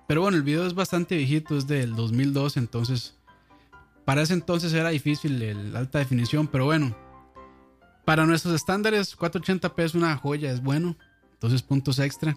[0.06, 1.58] Pero bueno, el video es bastante viejito.
[1.58, 2.58] Es del 2002.
[2.58, 3.16] Entonces,
[4.04, 6.50] para ese entonces era difícil el alta definición.
[6.50, 6.94] Pero bueno,
[8.04, 10.52] para nuestros estándares, 480p es una joya.
[10.52, 10.98] Es bueno.
[11.36, 12.36] Entonces, puntos extra.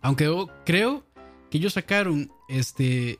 [0.00, 0.34] Aunque
[0.64, 1.04] creo
[1.50, 3.18] que ellos sacaron este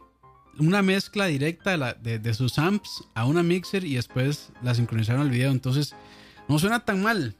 [0.58, 5.30] una mezcla directa de, de- sus amps a una mixer y después la sincronizaron al
[5.30, 5.50] video.
[5.50, 5.94] Entonces,
[6.48, 7.36] no suena tan mal.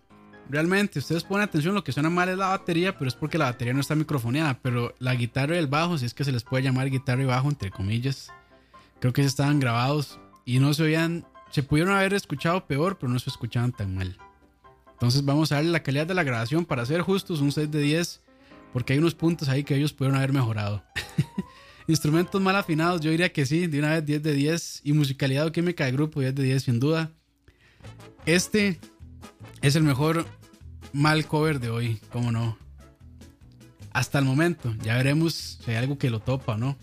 [0.50, 3.46] Realmente, ustedes ponen atención, lo que suena mal es la batería, pero es porque la
[3.46, 4.60] batería no está microfoneada.
[4.60, 7.26] Pero la guitarra y el bajo, si es que se les puede llamar guitarra y
[7.26, 8.30] bajo, entre comillas,
[9.00, 13.18] Creo que estaban grabados y no se oían, se pudieron haber escuchado peor, pero no
[13.18, 14.16] se escuchaban tan mal.
[14.92, 17.80] Entonces vamos a darle la calidad de la grabación para ser justos, un 6 de
[17.80, 18.22] 10,
[18.72, 20.82] porque hay unos puntos ahí que ellos pudieron haber mejorado.
[21.88, 24.80] Instrumentos mal afinados, yo diría que sí, de una vez 10 de 10.
[24.84, 27.12] Y musicalidad o química de grupo, 10 de 10 sin duda.
[28.24, 28.80] Este
[29.62, 30.26] es el mejor
[30.92, 32.58] mal cover de hoy, cómo no.
[33.92, 36.76] Hasta el momento, ya veremos si hay algo que lo topa o no.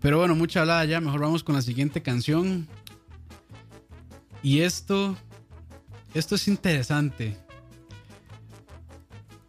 [0.00, 2.68] Pero bueno, mucha hablada ya, mejor vamos con la siguiente canción.
[4.42, 5.16] Y esto,
[6.14, 7.36] esto es interesante.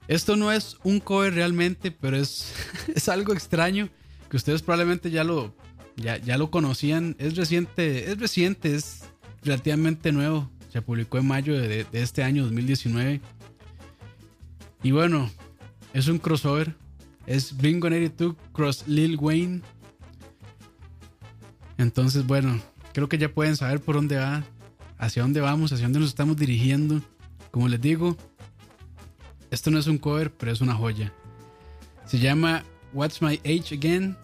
[0.08, 2.54] Esto no es un cover realmente, pero es,
[2.96, 3.90] es algo extraño
[4.30, 5.54] que ustedes probablemente ya lo,
[5.96, 7.16] ya, ya lo conocían.
[7.20, 9.04] Es reciente, es reciente, es
[9.44, 10.50] relativamente nuevo.
[10.72, 13.22] Se publicó en mayo de, de este año 2019.
[14.84, 15.30] Y bueno,
[15.94, 16.76] es un crossover.
[17.26, 19.62] Es Blink 182 cross Lil Wayne.
[21.78, 22.62] Entonces, bueno,
[22.94, 24.44] creo que ya pueden saber por dónde va,
[24.98, 27.02] hacia dónde vamos, hacia dónde nos estamos dirigiendo.
[27.52, 28.18] Como les digo,
[29.52, 31.14] esto no es un cover, pero es una joya.
[32.06, 34.18] Se llama What's My Age Again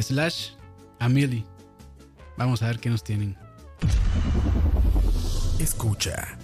[0.00, 0.50] slash
[0.98, 1.44] Amelie.
[2.36, 3.36] Vamos a ver qué nos tienen.
[5.58, 6.35] Escucha.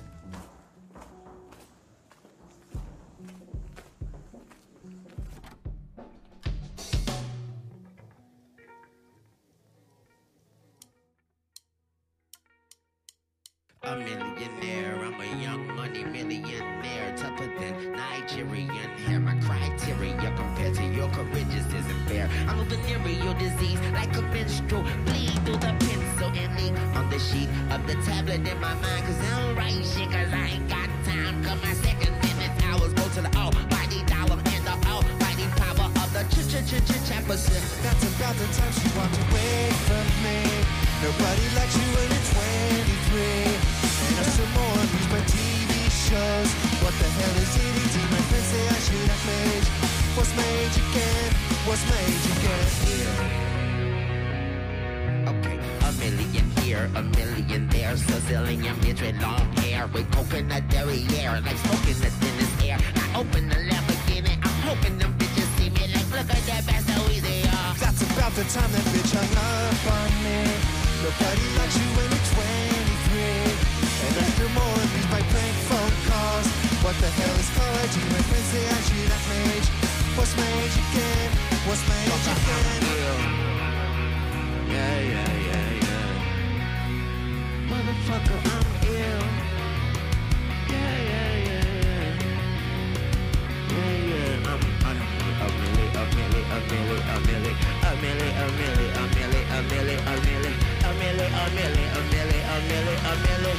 [99.63, 103.55] A a milli, a milli, a milli, a milli, a milli, a milli.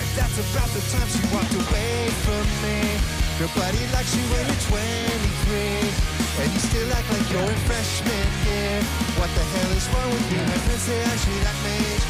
[0.00, 2.96] And that's about the time she walked away from me.
[3.40, 6.08] Nobody likes you when you're 23.
[6.40, 8.80] And you still act like you're in freshman year.
[9.18, 10.40] What the hell is wrong with you?
[10.40, 12.02] My friends say I have made.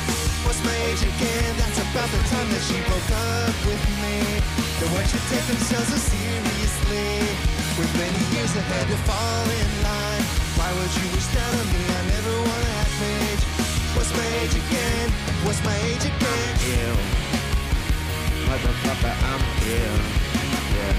[0.46, 1.50] What's my age again?
[1.58, 4.16] That's about the time that she broke up with me.
[4.78, 7.08] The one should take themselves so seriously.
[7.80, 10.27] With many years ahead to fall in line.
[10.68, 11.80] Why would you wish down on me?
[11.80, 13.44] I never wanna have age.
[13.96, 15.08] What's my age again?
[15.48, 16.52] What's my age again?
[16.76, 16.98] ill.
[18.44, 19.98] Motherfucker, I'm ill.
[20.76, 20.92] Yeah.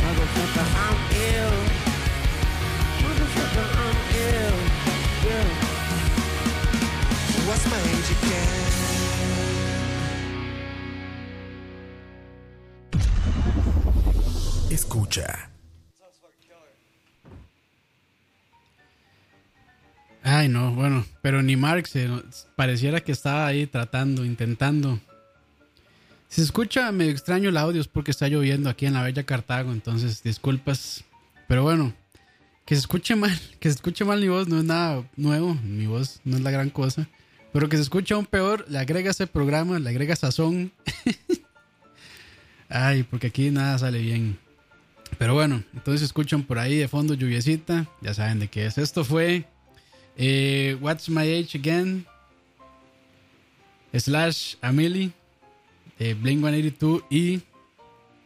[0.00, 0.98] Motherfucker, I'm
[1.36, 1.56] ill.
[3.04, 4.56] Motherfucker, I'm ill.
[5.28, 5.48] Yeah.
[7.44, 8.48] What's my age again?
[14.72, 15.59] Escucha.
[20.22, 22.08] Ay, no, bueno, pero ni Marx eh,
[22.56, 25.00] pareciera que estaba ahí tratando, intentando.
[26.28, 29.24] Si se escucha medio extraño el audio es porque está lloviendo aquí en la bella
[29.24, 31.04] Cartago, entonces disculpas.
[31.48, 31.92] Pero bueno,
[32.64, 35.86] que se escuche mal, que se escuche mal mi voz no es nada nuevo, mi
[35.86, 37.08] voz no es la gran cosa.
[37.52, 40.70] Pero que se escuche aún peor, le agrega ese programa, le agrega sazón.
[42.68, 44.38] Ay, porque aquí nada sale bien.
[45.18, 48.78] Pero bueno, entonces escuchan por ahí de fondo lluviecita, ya saben de qué es.
[48.78, 49.48] Esto fue
[50.16, 52.06] eh, What's My Age Again
[53.92, 55.12] slash Amelie
[56.00, 57.42] eh, Blink 182 y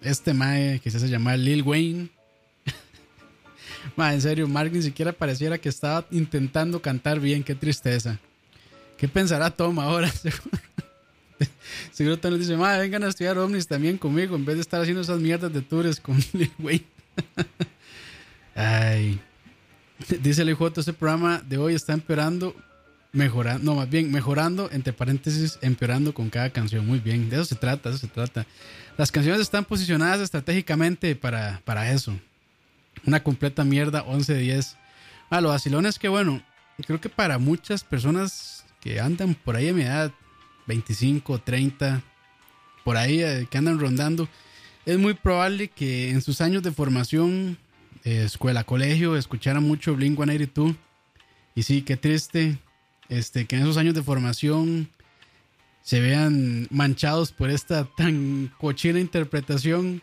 [0.00, 2.08] este mae que se hace llamar Lil Wayne.
[3.96, 8.20] mae, en serio, Mark ni siquiera pareciera que estaba intentando cantar bien, qué tristeza.
[8.96, 10.08] ¿Qué pensará Tom ahora?
[11.92, 15.00] Seguro Tom dice, mae, vengan a estudiar ovnis también conmigo en vez de estar haciendo
[15.00, 16.86] esas mierdas de tours con Lil Wayne.
[18.54, 19.20] Ay.
[20.22, 22.54] Dice el hijo este programa de hoy está empeorando,
[23.12, 26.86] mejorando, no, más bien mejorando, entre paréntesis, empeorando con cada canción.
[26.86, 28.46] Muy bien, de eso se trata, de eso se trata.
[28.96, 32.18] Las canciones están posicionadas estratégicamente para, para eso.
[33.06, 34.76] Una completa mierda, 11 de 10.
[35.30, 36.42] Ah, lo vacilón es que, bueno,
[36.86, 40.12] creo que para muchas personas que andan por ahí a mi edad,
[40.66, 42.02] 25, 30,
[42.84, 44.28] por ahí eh, que andan rondando,
[44.86, 47.58] es muy probable que en sus años de formación,
[48.04, 50.76] escuela, colegio, escucharan mucho Blink 182.
[51.54, 52.58] Y sí, qué triste
[53.08, 54.88] este, que en esos años de formación
[55.82, 60.02] se vean manchados por esta tan cochina interpretación.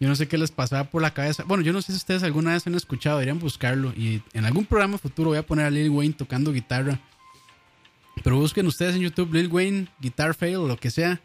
[0.00, 1.44] Yo no sé qué les pasaba por la cabeza.
[1.44, 3.92] Bueno, yo no sé si ustedes alguna vez han escuchado, deberían buscarlo.
[3.96, 6.98] Y en algún programa futuro voy a poner a Lil Wayne tocando guitarra.
[8.24, 11.20] Pero busquen ustedes en YouTube Lil Wayne, Guitar Fail o lo que sea.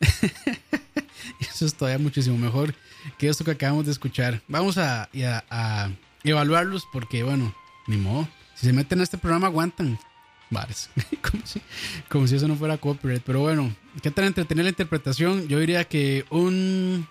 [1.40, 2.74] Eso es todavía muchísimo mejor
[3.18, 4.42] que esto que acabamos de escuchar.
[4.48, 5.08] Vamos a,
[6.24, 7.54] evaluarlos porque, bueno,
[7.86, 8.28] ni modo.
[8.54, 9.98] Si se meten a este programa, aguantan.
[10.50, 10.90] Vares.
[11.22, 11.62] como, si,
[12.08, 13.22] como si eso no fuera copyright.
[13.24, 15.48] Pero bueno, ¿qué tal entretener la interpretación?
[15.48, 17.06] Yo diría que un.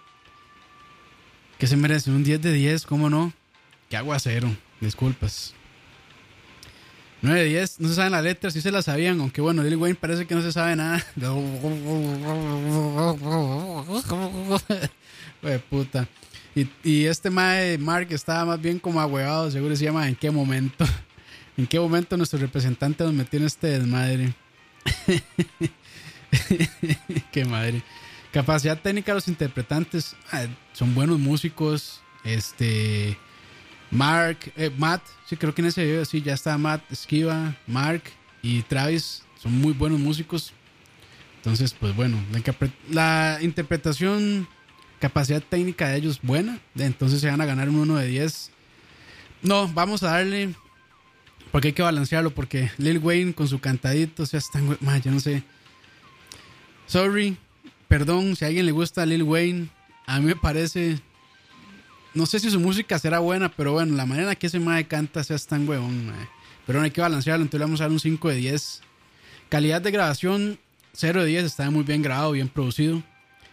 [1.57, 2.11] que se merece?
[2.11, 3.33] Un 10 de 10, ¿cómo no?
[3.89, 4.55] Qué aguacero.
[4.79, 5.53] Disculpas.
[7.21, 9.75] 9 de 10, no se saben las letras, sí se las sabían, aunque bueno, Lil
[9.75, 11.05] Wayne parece que no se sabe nada.
[15.69, 16.07] Puta.
[16.55, 20.31] Y, y este mae, Mark, estaba más bien como ahuevado, seguro se llama en qué
[20.31, 20.85] momento.
[21.57, 24.33] ¿En qué momento nuestro representante nos metió en este desmadre?
[27.31, 27.83] qué madre.
[28.31, 30.15] Capacidad técnica de los interpretantes.
[30.31, 32.01] ah, son buenos músicos.
[32.23, 33.17] Este.
[33.91, 38.03] Mark, eh, Matt, sí, creo que en ese video sí, ya está Matt, Esquiva, Mark
[38.41, 39.23] y Travis.
[39.37, 40.53] Son muy buenos músicos.
[41.37, 42.17] Entonces, pues bueno,
[42.89, 44.47] la, interpretación,
[44.99, 46.59] capacidad técnica de ellos buena.
[46.77, 48.51] Entonces se van a ganar un 1 de 10.
[49.41, 50.53] No, vamos a darle.
[51.51, 52.29] Porque hay que balancearlo.
[52.31, 54.39] Porque Lil Wayne con su cantadito, o sea,
[55.03, 55.43] yo no sé.
[56.85, 57.35] Sorry,
[57.87, 59.67] perdón si a alguien le gusta Lil Wayne.
[60.05, 60.99] A mí me parece.
[62.13, 65.23] No sé si su música será buena, pero bueno, la manera que ese mae canta,
[65.23, 66.27] sea, tan huevón, mae.
[66.65, 68.81] Pero no hay que balancearlo, entonces le vamos a dar un 5 de 10.
[69.49, 70.59] Calidad de grabación,
[70.93, 73.01] 0 de 10, está muy bien grabado, bien producido.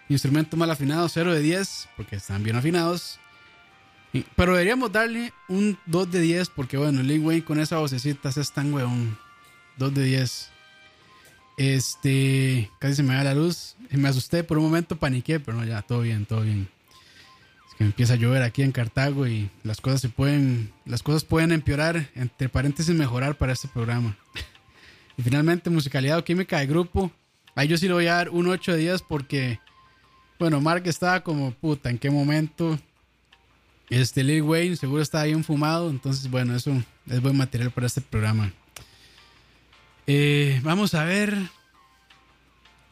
[0.08, 3.20] Instrumentos mal afinados, 0 de 10, porque están bien afinados.
[4.36, 8.52] Pero deberíamos darle un 2 de 10, porque bueno, Lil Wayne con esa vocecita es
[8.52, 9.16] tan huevón.
[9.76, 10.50] 2 de 10.
[11.58, 13.76] Este, casi se me da la luz.
[13.90, 16.68] Me asusté por un momento, paniqué, pero no, ya, todo bien, todo bien.
[17.78, 21.52] Que empieza a llover aquí en Cartago y las cosas se pueden, las cosas pueden
[21.52, 24.18] empeorar, entre paréntesis mejorar para este programa.
[25.16, 27.12] y finalmente, musicalidad o química de grupo.
[27.54, 29.60] Ahí yo sí le voy a dar un 8 de 10 porque,
[30.40, 32.78] bueno, Mark estaba como puta, ¿en qué momento?
[33.90, 36.72] Este Lil Wayne seguro estaba bien fumado, entonces bueno, eso
[37.08, 38.52] es buen material para este programa.
[40.06, 41.36] Eh, vamos a ver.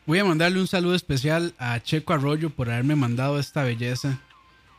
[0.07, 4.20] Voy a mandarle un saludo especial a Checo Arroyo por haberme mandado esta belleza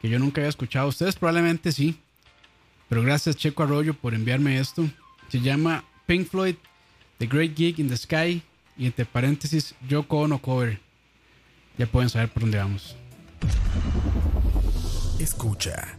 [0.02, 0.88] que yo nunca había escuchado.
[0.88, 2.00] Ustedes probablemente sí.
[2.90, 4.88] Pero gracias Checo Arroyo por enviarme esto.
[5.30, 6.56] Se llama Pink Floyd,
[7.18, 8.42] The Great Gig in the Sky.
[8.78, 10.80] Y entre paréntesis, Yoko Ono Cover.
[11.78, 12.96] Ya pueden saber por dónde vamos.
[15.20, 15.98] Escucha.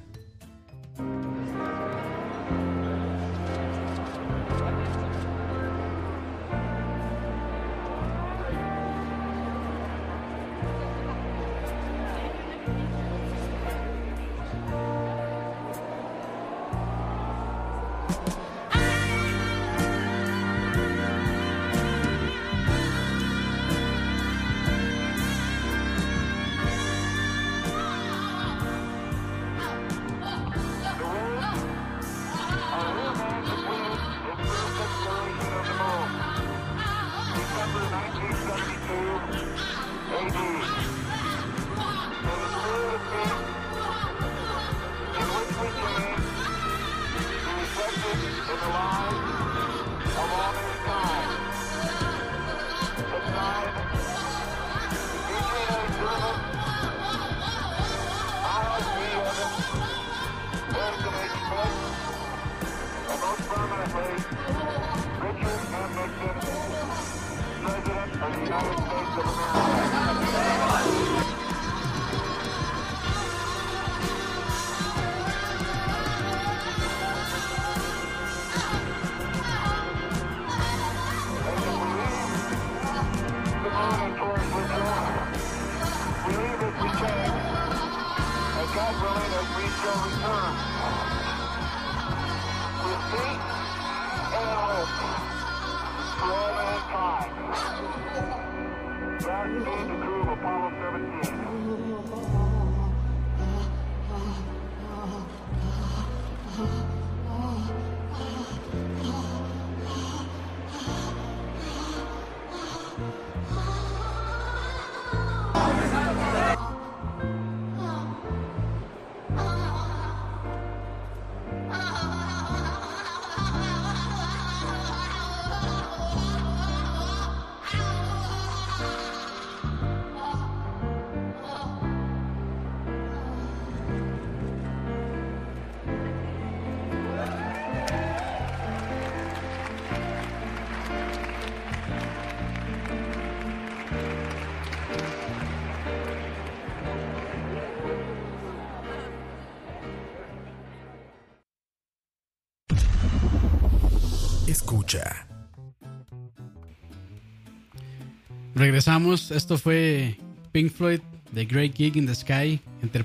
[158.55, 159.31] Regresamos.
[159.31, 160.19] Esto fue
[160.53, 161.01] Pink Floyd,
[161.35, 162.61] The Great Gig in the Sky.
[162.83, 163.05] Entre,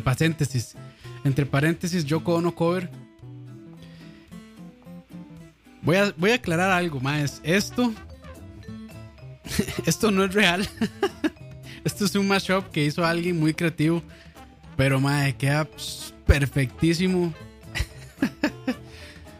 [0.00, 0.76] paréntesis.
[1.24, 2.90] Entre paréntesis, Yoko Ono cover.
[5.82, 7.40] Voy a, voy a aclarar algo más.
[7.44, 7.92] Esto.
[9.86, 10.68] Esto no es real.
[11.84, 14.02] Esto es un mashup que hizo alguien muy creativo.
[14.76, 15.68] Pero, madre, queda
[16.26, 17.32] perfectísimo.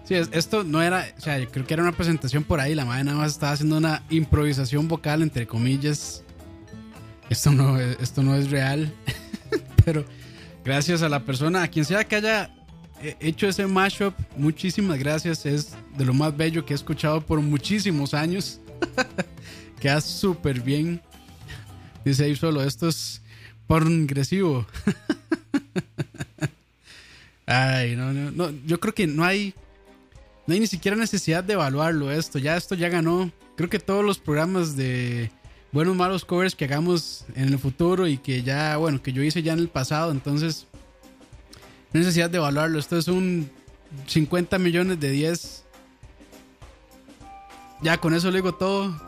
[0.09, 2.75] Sí, es- esto no era, o sea, yo creo que era una presentación por ahí,
[2.75, 6.23] la madre nada más estaba haciendo una improvisación vocal, entre comillas.
[7.29, 8.91] Esto no, es- esto no es real,
[9.85, 10.07] pero
[10.65, 12.51] gracias a la persona, a quien sea que haya
[13.03, 17.41] eh, hecho ese mashup, muchísimas gracias, es de lo más bello que he escuchado por
[17.43, 18.61] muchísimos años.
[19.81, 21.03] Queda súper bien.
[22.05, 23.21] Dice ahí solo, esto es
[23.67, 24.67] progresivo.
[27.47, 29.55] Ay, no, no, no, yo creo que no hay...
[30.49, 32.39] No hay ni siquiera necesidad de evaluarlo esto.
[32.39, 33.31] Ya esto ya ganó.
[33.55, 35.31] Creo que todos los programas de
[35.73, 39.43] buenos malos covers que hagamos en el futuro y que ya, bueno, que yo hice
[39.43, 40.67] ya en el pasado, entonces
[41.93, 42.79] no hay necesidad de evaluarlo.
[42.79, 43.51] Esto es un
[44.07, 45.67] 50 millones de 10.
[47.83, 48.99] Ya con eso le digo todo.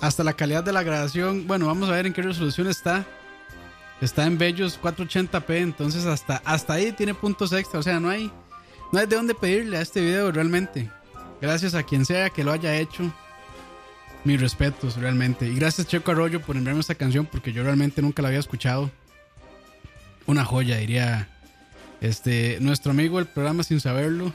[0.00, 1.48] Hasta la calidad de la grabación.
[1.48, 3.04] Bueno, vamos a ver en qué resolución está.
[4.00, 7.80] Está en Bellos 480p, entonces hasta, hasta ahí tiene puntos extra.
[7.80, 8.30] O sea, no hay,
[8.92, 10.90] no hay de dónde pedirle a este video realmente.
[11.40, 13.12] Gracias a quien sea que lo haya hecho.
[14.24, 15.46] Mis respetos, realmente.
[15.46, 18.90] Y gracias Checo Arroyo por enviarme esta canción porque yo realmente nunca la había escuchado.
[20.26, 21.28] Una joya, diría
[22.00, 24.32] este nuestro amigo del programa sin saberlo.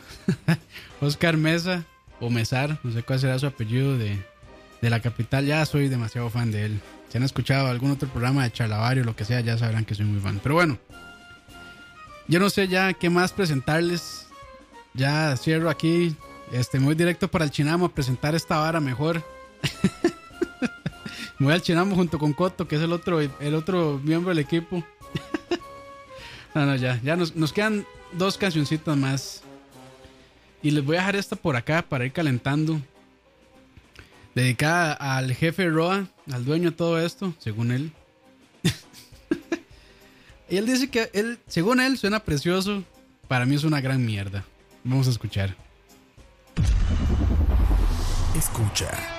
[1.01, 1.84] Oscar Mesa
[2.20, 4.18] o Mesar, no sé cuál será su apellido de,
[4.82, 5.45] de la capital.
[5.45, 6.82] Ya soy demasiado fan de él.
[7.10, 10.06] Si han escuchado algún otro programa de Charlavario lo que sea, ya sabrán que soy
[10.06, 10.39] muy fan.
[10.41, 10.80] Pero bueno,
[12.28, 14.24] yo no sé ya qué más presentarles.
[14.96, 16.16] Ya cierro aquí.
[16.52, 19.24] Este, voy directo para el Chinamo a presentar esta vara mejor.
[21.38, 24.39] me voy al Chinamo junto con Coto, que es el otro, el otro miembro del
[24.39, 24.84] equipo.
[26.56, 27.00] no, no, ya.
[27.04, 29.41] Ya nos, nos quedan dos cancioncitas más.
[30.64, 32.80] Y les voy a dejar esta por acá para ir calentando.
[34.34, 37.91] Dedicada al jefe Roa, al dueño de todo esto, según él.
[40.50, 42.84] y él dice que él, según él, suena precioso.
[43.28, 44.46] Para mí es una gran mierda.
[44.86, 45.55] Vamos a escuchar.
[48.38, 49.14] Escucha.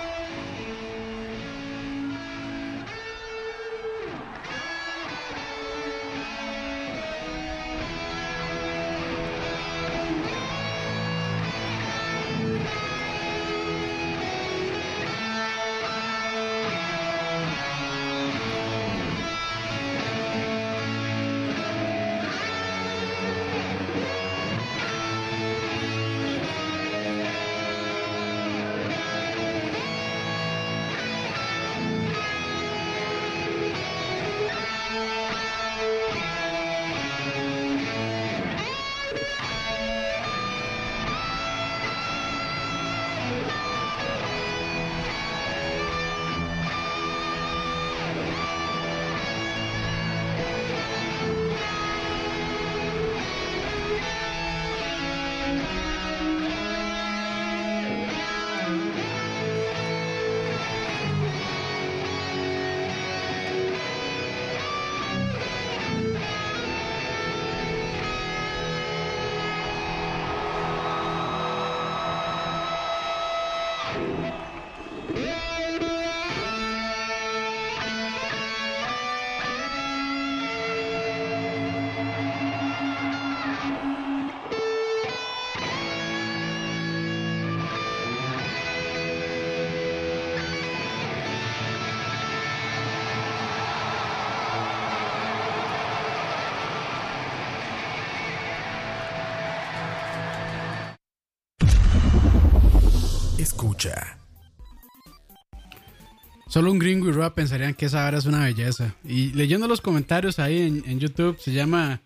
[106.48, 108.94] Solo un gringo y Roa pensarían que esa vara es una belleza.
[109.04, 112.00] Y leyendo los comentarios ahí en, YouTube, se llama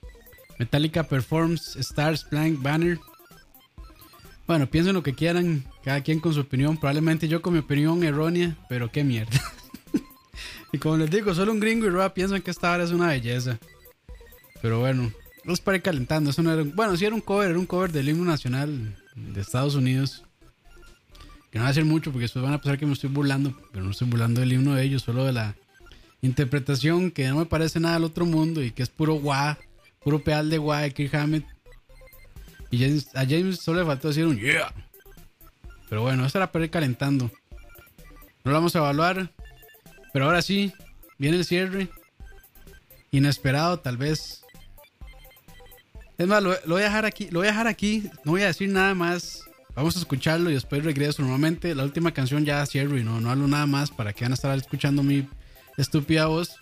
[0.59, 2.99] Metallica Performs Stars Blank Banner.
[4.47, 6.79] Bueno, piensen lo que quieran, cada quien con su opinión.
[6.79, 9.39] Probablemente yo con mi opinión errónea, pero qué mierda.
[10.73, 13.09] y como les digo, solo un gringo y Roa piensan que esta vara es una
[13.09, 13.59] belleza.
[14.62, 15.12] Pero bueno,
[15.45, 16.31] los para ir calentando.
[16.31, 18.97] Eso no era un- bueno, sí era un cover, era un cover del himno nacional
[19.14, 20.25] de Estados Unidos.
[21.51, 23.55] Que no va a ser mucho porque después van a pensar que me estoy burlando,
[23.72, 25.57] pero no estoy burlando del himno de ellos, solo de la
[26.22, 29.59] interpretación que no me parece nada del otro mundo y que es puro guá,
[30.05, 31.44] puro pedal de guá de Kirk Hammett.
[32.70, 34.72] Y James- a James solo le faltó decir un yeah.
[35.88, 37.30] Pero bueno, esto era para calentando.
[38.44, 39.32] No lo vamos a evaluar.
[40.12, 40.72] Pero ahora sí,
[41.18, 41.88] viene el cierre.
[43.11, 44.44] Inesperado, tal vez.
[46.16, 47.28] Es más, lo voy a dejar aquí.
[47.30, 48.09] Lo voy a dejar aquí.
[48.24, 49.42] No voy a decir nada más.
[49.75, 51.23] Vamos a escucharlo y después regreso.
[51.23, 54.33] Normalmente la última canción ya cierro y no, no hablo nada más para que van
[54.33, 55.27] a estar escuchando mi
[55.77, 56.57] estúpida voz.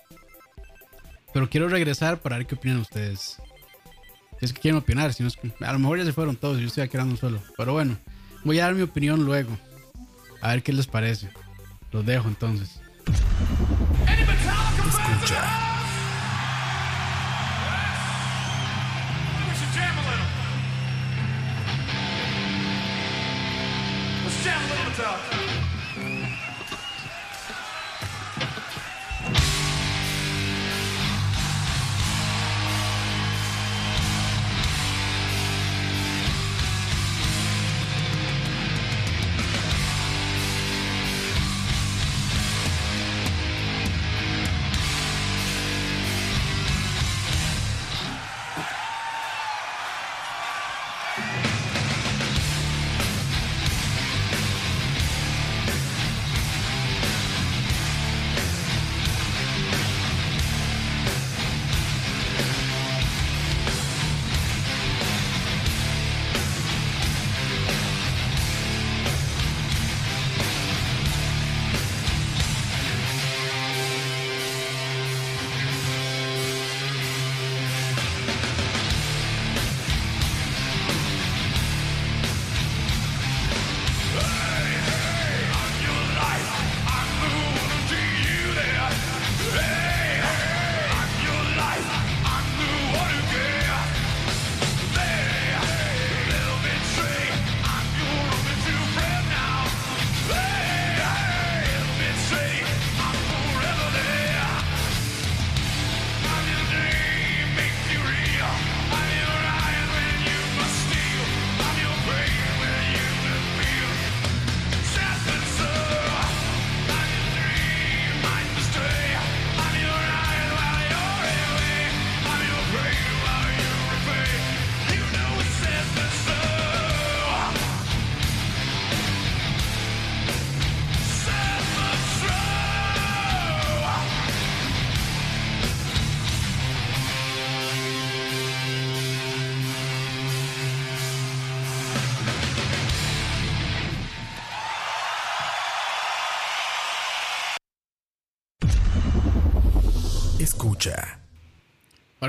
[1.33, 3.37] Pero quiero regresar para ver qué opinan ustedes.
[4.39, 6.37] Si es que quieren opinar, si no es que- a lo mejor ya se fueron
[6.37, 7.43] todos y yo estoy quedando solo.
[7.57, 7.97] Pero bueno,
[8.45, 9.57] voy a dar mi opinión luego.
[10.41, 11.29] A ver qué les parece.
[11.91, 12.81] Los dejo entonces.
[14.89, 15.78] Escucha.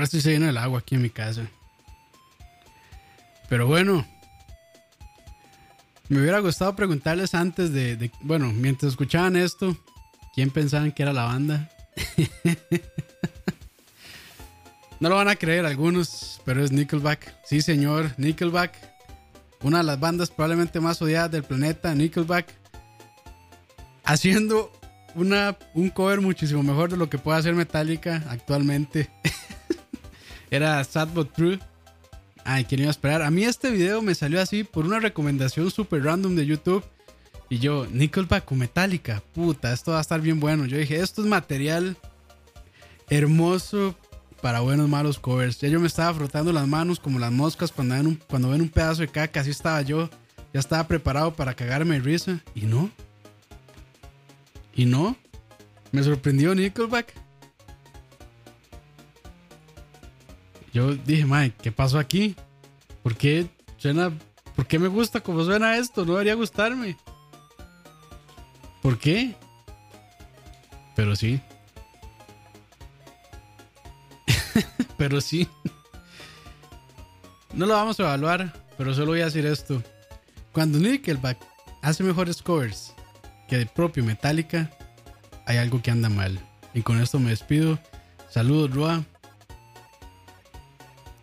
[0.00, 1.42] Ahora estoy se llena el agua aquí en mi casa.
[3.50, 4.06] Pero bueno.
[6.08, 9.76] Me hubiera gustado preguntarles antes de, de- Bueno, mientras escuchaban esto,
[10.34, 11.68] ¿quién pensaban que era la banda?
[15.00, 17.34] no lo van a creer algunos, pero es Nickelback.
[17.44, 18.72] Sí, señor, Nickelback.
[19.60, 22.54] Una de las bandas probablemente más odiadas del planeta, Nickelback.
[24.04, 24.72] Haciendo
[25.14, 29.10] una, un cover muchísimo mejor de lo que puede hacer Metallica actualmente.
[30.50, 31.58] Era Sad But True.
[32.44, 33.22] Ay, ¿quién iba a esperar?
[33.22, 36.84] A mí este video me salió así por una recomendación super random de YouTube.
[37.48, 39.22] Y yo, Nickelback o Metallica.
[39.34, 40.66] Puta, esto va a estar bien bueno.
[40.66, 41.96] Yo dije, esto es material
[43.08, 43.96] hermoso
[44.40, 45.58] para buenos malos covers.
[45.58, 48.62] Ya yo me estaba frotando las manos como las moscas cuando ven un, cuando ven
[48.62, 49.40] un pedazo de caca.
[49.40, 50.08] Así estaba yo.
[50.52, 52.40] Ya estaba preparado para cagarme de risa.
[52.54, 52.90] Y no.
[54.74, 55.16] Y no.
[55.92, 57.14] Me sorprendió Nickelback.
[60.72, 62.36] Yo dije, madre, ¿qué pasó aquí?
[63.02, 64.12] ¿Por qué suena,
[64.54, 66.04] por qué me gusta como suena esto?
[66.04, 66.96] No debería gustarme.
[68.82, 69.34] ¿Por qué?
[70.94, 71.40] Pero sí.
[74.96, 75.48] pero sí.
[77.52, 79.82] No lo vamos a evaluar, pero solo voy a decir esto.
[80.52, 81.38] Cuando Nickelback
[81.82, 82.94] hace mejores covers
[83.48, 84.70] que el propio Metallica,
[85.46, 86.38] hay algo que anda mal.
[86.74, 87.78] Y con esto me despido.
[88.28, 89.04] Saludos, Roa.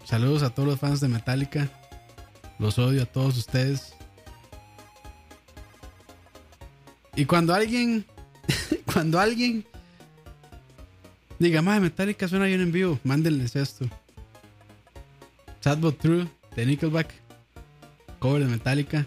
[0.07, 1.67] Saludos a todos los fans de Metallica.
[2.59, 3.93] Los odio a todos ustedes.
[7.13, 8.05] Y cuando alguien,
[8.93, 9.65] cuando alguien
[11.39, 13.85] diga, madre, Metallica suena bien en vivo, mándenles esto.
[15.59, 17.13] Sad But True de Nickelback,
[18.19, 19.05] cover de Metallica,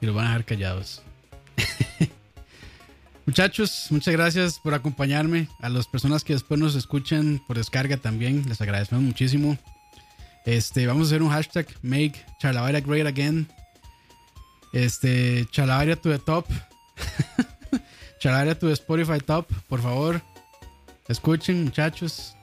[0.00, 1.00] y los van a dejar callados.
[3.24, 5.46] Muchachos, muchas gracias por acompañarme.
[5.60, 9.56] A las personas que después nos escuchan por descarga también, les agradecemos muchísimo.
[10.48, 13.46] Este, vamos a hacer un hashtag Make Charlavaria Great Again.
[14.72, 16.46] Este, Chalabaria to the top.
[18.18, 20.22] Chalabaria to the Spotify top, por favor.
[21.06, 22.34] Escuchen, muchachos.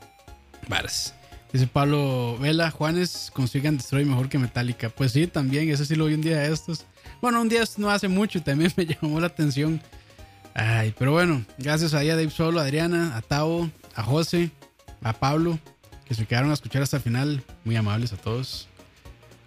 [0.67, 1.15] Varas.
[1.51, 4.89] Dice Pablo Vela, Juanes, consigan Destroy mejor que Metallica.
[4.89, 6.85] Pues sí, también, eso sí lo vi un día de estos.
[7.23, 9.81] Bueno, un día no hace mucho y también me llamó la atención.
[10.53, 14.51] Ay, pero bueno, gracias ahí a Dave Solo, a Adriana, a Tavo, a José,
[15.01, 15.57] a Pablo,
[16.05, 17.43] que se quedaron a escuchar hasta el final.
[17.63, 18.67] Muy amables a todos.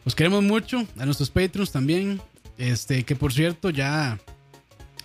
[0.05, 2.21] Los queremos mucho, a nuestros Patreons también.
[2.57, 4.19] Este, que por cierto, ya.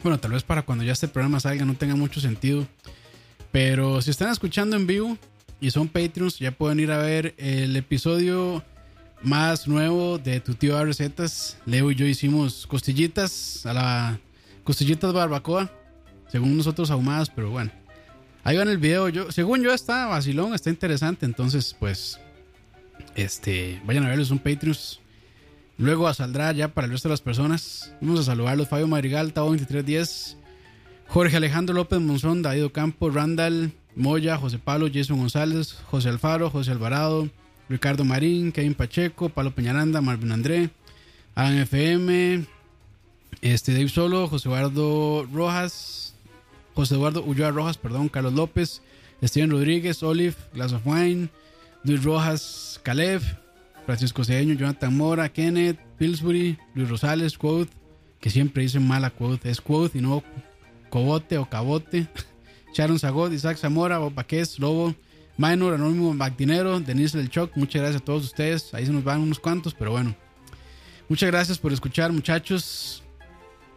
[0.02, 2.68] Bueno, tal vez para cuando ya este programa salga no tenga mucho sentido.
[3.52, 5.18] Pero si están escuchando en vivo
[5.62, 8.64] y son Patreons, ya pueden ir a ver el episodio
[9.22, 11.58] más nuevo de Tu Tío A Recetas.
[11.66, 14.20] Leo y yo hicimos costillitas a la.
[14.64, 15.72] Costillitas barbacoa.
[16.30, 17.72] Según nosotros ahumadas, pero bueno.
[18.44, 19.10] Ahí va en el video.
[19.10, 21.26] Yo, según yo está vacilón, está interesante.
[21.26, 22.20] Entonces, pues.
[23.16, 23.82] Este.
[23.86, 25.00] Vayan a verlos, son Patreons.
[25.78, 27.94] Luego saldrá ya para el resto de las personas.
[28.02, 28.68] Vamos a saludarlos.
[28.68, 30.38] Fabio Madrigal, Tavo 2310.
[31.08, 36.72] Jorge Alejandro López Monzón, David Ocampo, Randall, Moya, José Pablo, Jason González, José Alfaro, José
[36.72, 37.30] Alvarado,
[37.70, 40.70] Ricardo Marín, Kevin Pacheco, Pablo Peñaranda, Marvin André,
[41.36, 42.46] Alan FM,
[43.42, 46.13] este Dave Solo, José Eduardo Rojas,
[46.74, 48.82] José Eduardo Ulloa Rojas, perdón, Carlos López,
[49.24, 51.30] Steven Rodríguez, Olive, Glass of Wine,
[51.84, 53.22] Luis Rojas, Caleb,
[53.86, 57.72] Francisco Cedeño, Jonathan Mora, Kenneth, Pillsbury, Luis Rosales, Quote,
[58.20, 60.24] que siempre dicen mala Quote, es Quote y no
[60.90, 62.08] Cobote o Cabote,
[62.74, 64.96] Sharon Zagot, Isaac Zamora, Bob Baquez, Lobo,
[65.38, 69.22] Minor, Anónimo Magdinero, Denise Del Choc, muchas gracias a todos ustedes, ahí se nos van
[69.22, 70.16] unos cuantos, pero bueno.
[71.10, 73.04] Muchas gracias por escuchar, muchachos.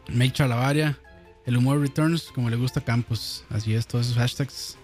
[0.09, 0.99] Make Chalabaria,
[1.47, 3.45] el humor returns, como le gusta a Campos.
[3.49, 4.77] Así es, todos esos hashtags.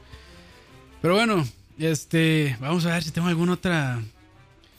[1.03, 1.45] Pero bueno,
[1.79, 4.01] este, vamos a ver si tengo alguna otra.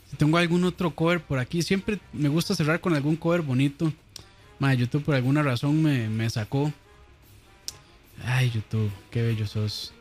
[0.09, 1.61] Si tengo algún otro cover por aquí.
[1.61, 3.91] Siempre me gusta cerrar con algún cover bonito.
[4.59, 6.71] Madre, YouTube por alguna razón me, me sacó.
[8.25, 9.93] Ay, YouTube, qué bello sos.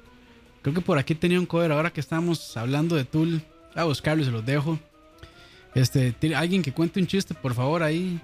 [0.62, 1.72] Creo que por aquí tenía un cover.
[1.72, 3.42] Ahora que estamos hablando de Tool,
[3.74, 4.78] a buscarlo y se los dejo.
[5.74, 8.20] Este, alguien que cuente un chiste, por favor, ahí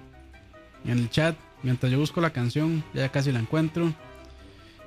[0.85, 1.35] en el chat.
[1.63, 3.93] Mientras yo busco la canción, ya casi la encuentro.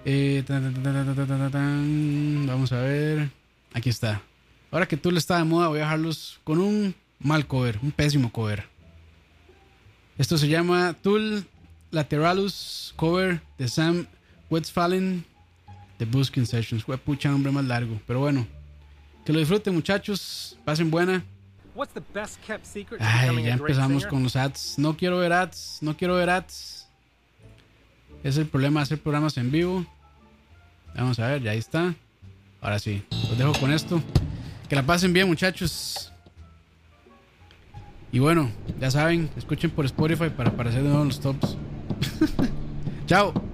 [0.05, 2.47] Eh, tan.
[2.47, 3.31] Vamos a ver.
[3.73, 4.23] Aquí está.
[4.71, 8.33] Ahora que Tool está de moda, voy a dejarlos con un mal cover, un pésimo
[8.33, 8.65] cover.
[10.19, 11.45] Esto se llama Tool
[11.91, 14.07] Lateralus Cover de Sam
[14.51, 15.25] Westphalen
[15.99, 16.85] de Busking Sessions.
[16.85, 18.47] Fue pucha nombre más largo, pero bueno.
[19.25, 20.59] Que lo disfruten, muchachos.
[20.65, 21.25] Pasen buena.
[21.75, 24.79] What's the best kept secret to Ay, ya empezamos con los ads.
[24.79, 26.87] No quiero ver ads, no quiero ver ads.
[28.23, 29.87] Es el problema de hacer programas en vivo.
[30.95, 31.95] Vamos a ver, ya ahí está.
[32.61, 34.03] Ahora sí, los dejo con esto.
[34.69, 36.13] Que la pasen bien, muchachos.
[38.13, 41.57] Y bueno, ya saben, escuchen por Spotify para aparecer de nuevo en los tops.
[43.07, 43.52] Chao.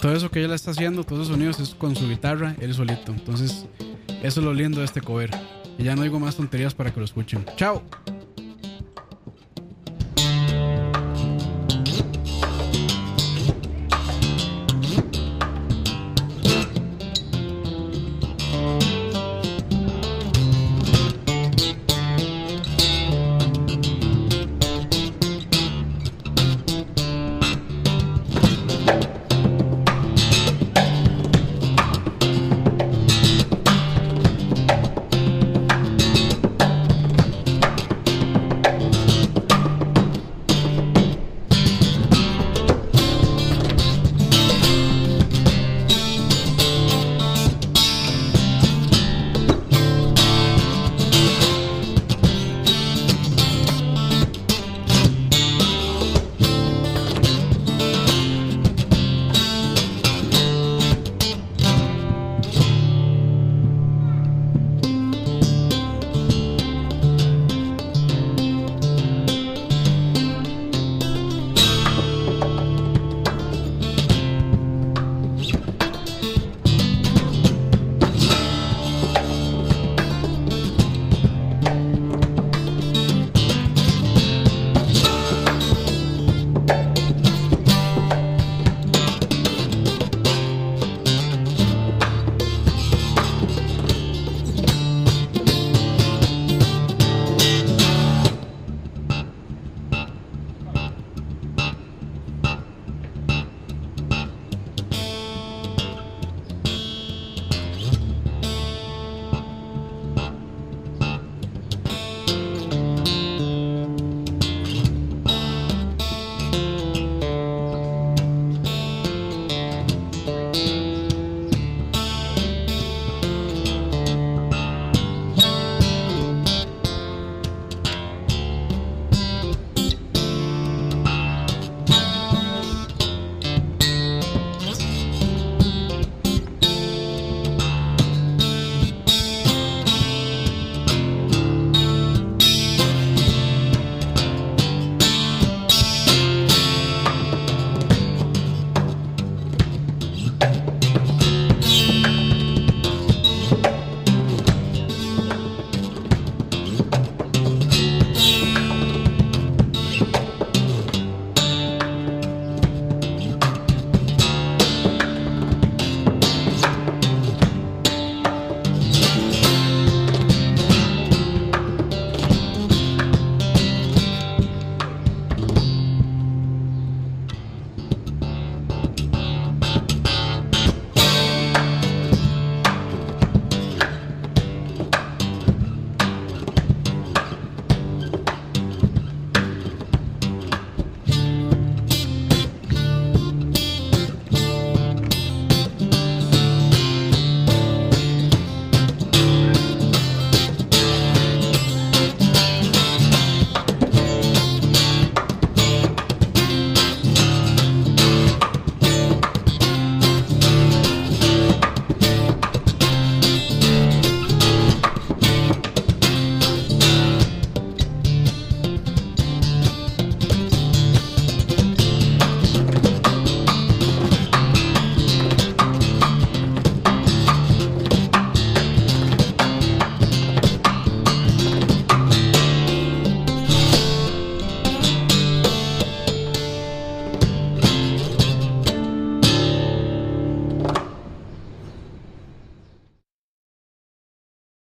[0.00, 3.12] Todo eso que ella está haciendo, todos esos sonidos es con su guitarra, él solito.
[3.12, 3.66] Entonces,
[4.22, 5.30] eso es lo lindo de este cover.
[5.78, 7.44] Y ya no digo más tonterías para que lo escuchen.
[7.56, 7.82] ¡Chao!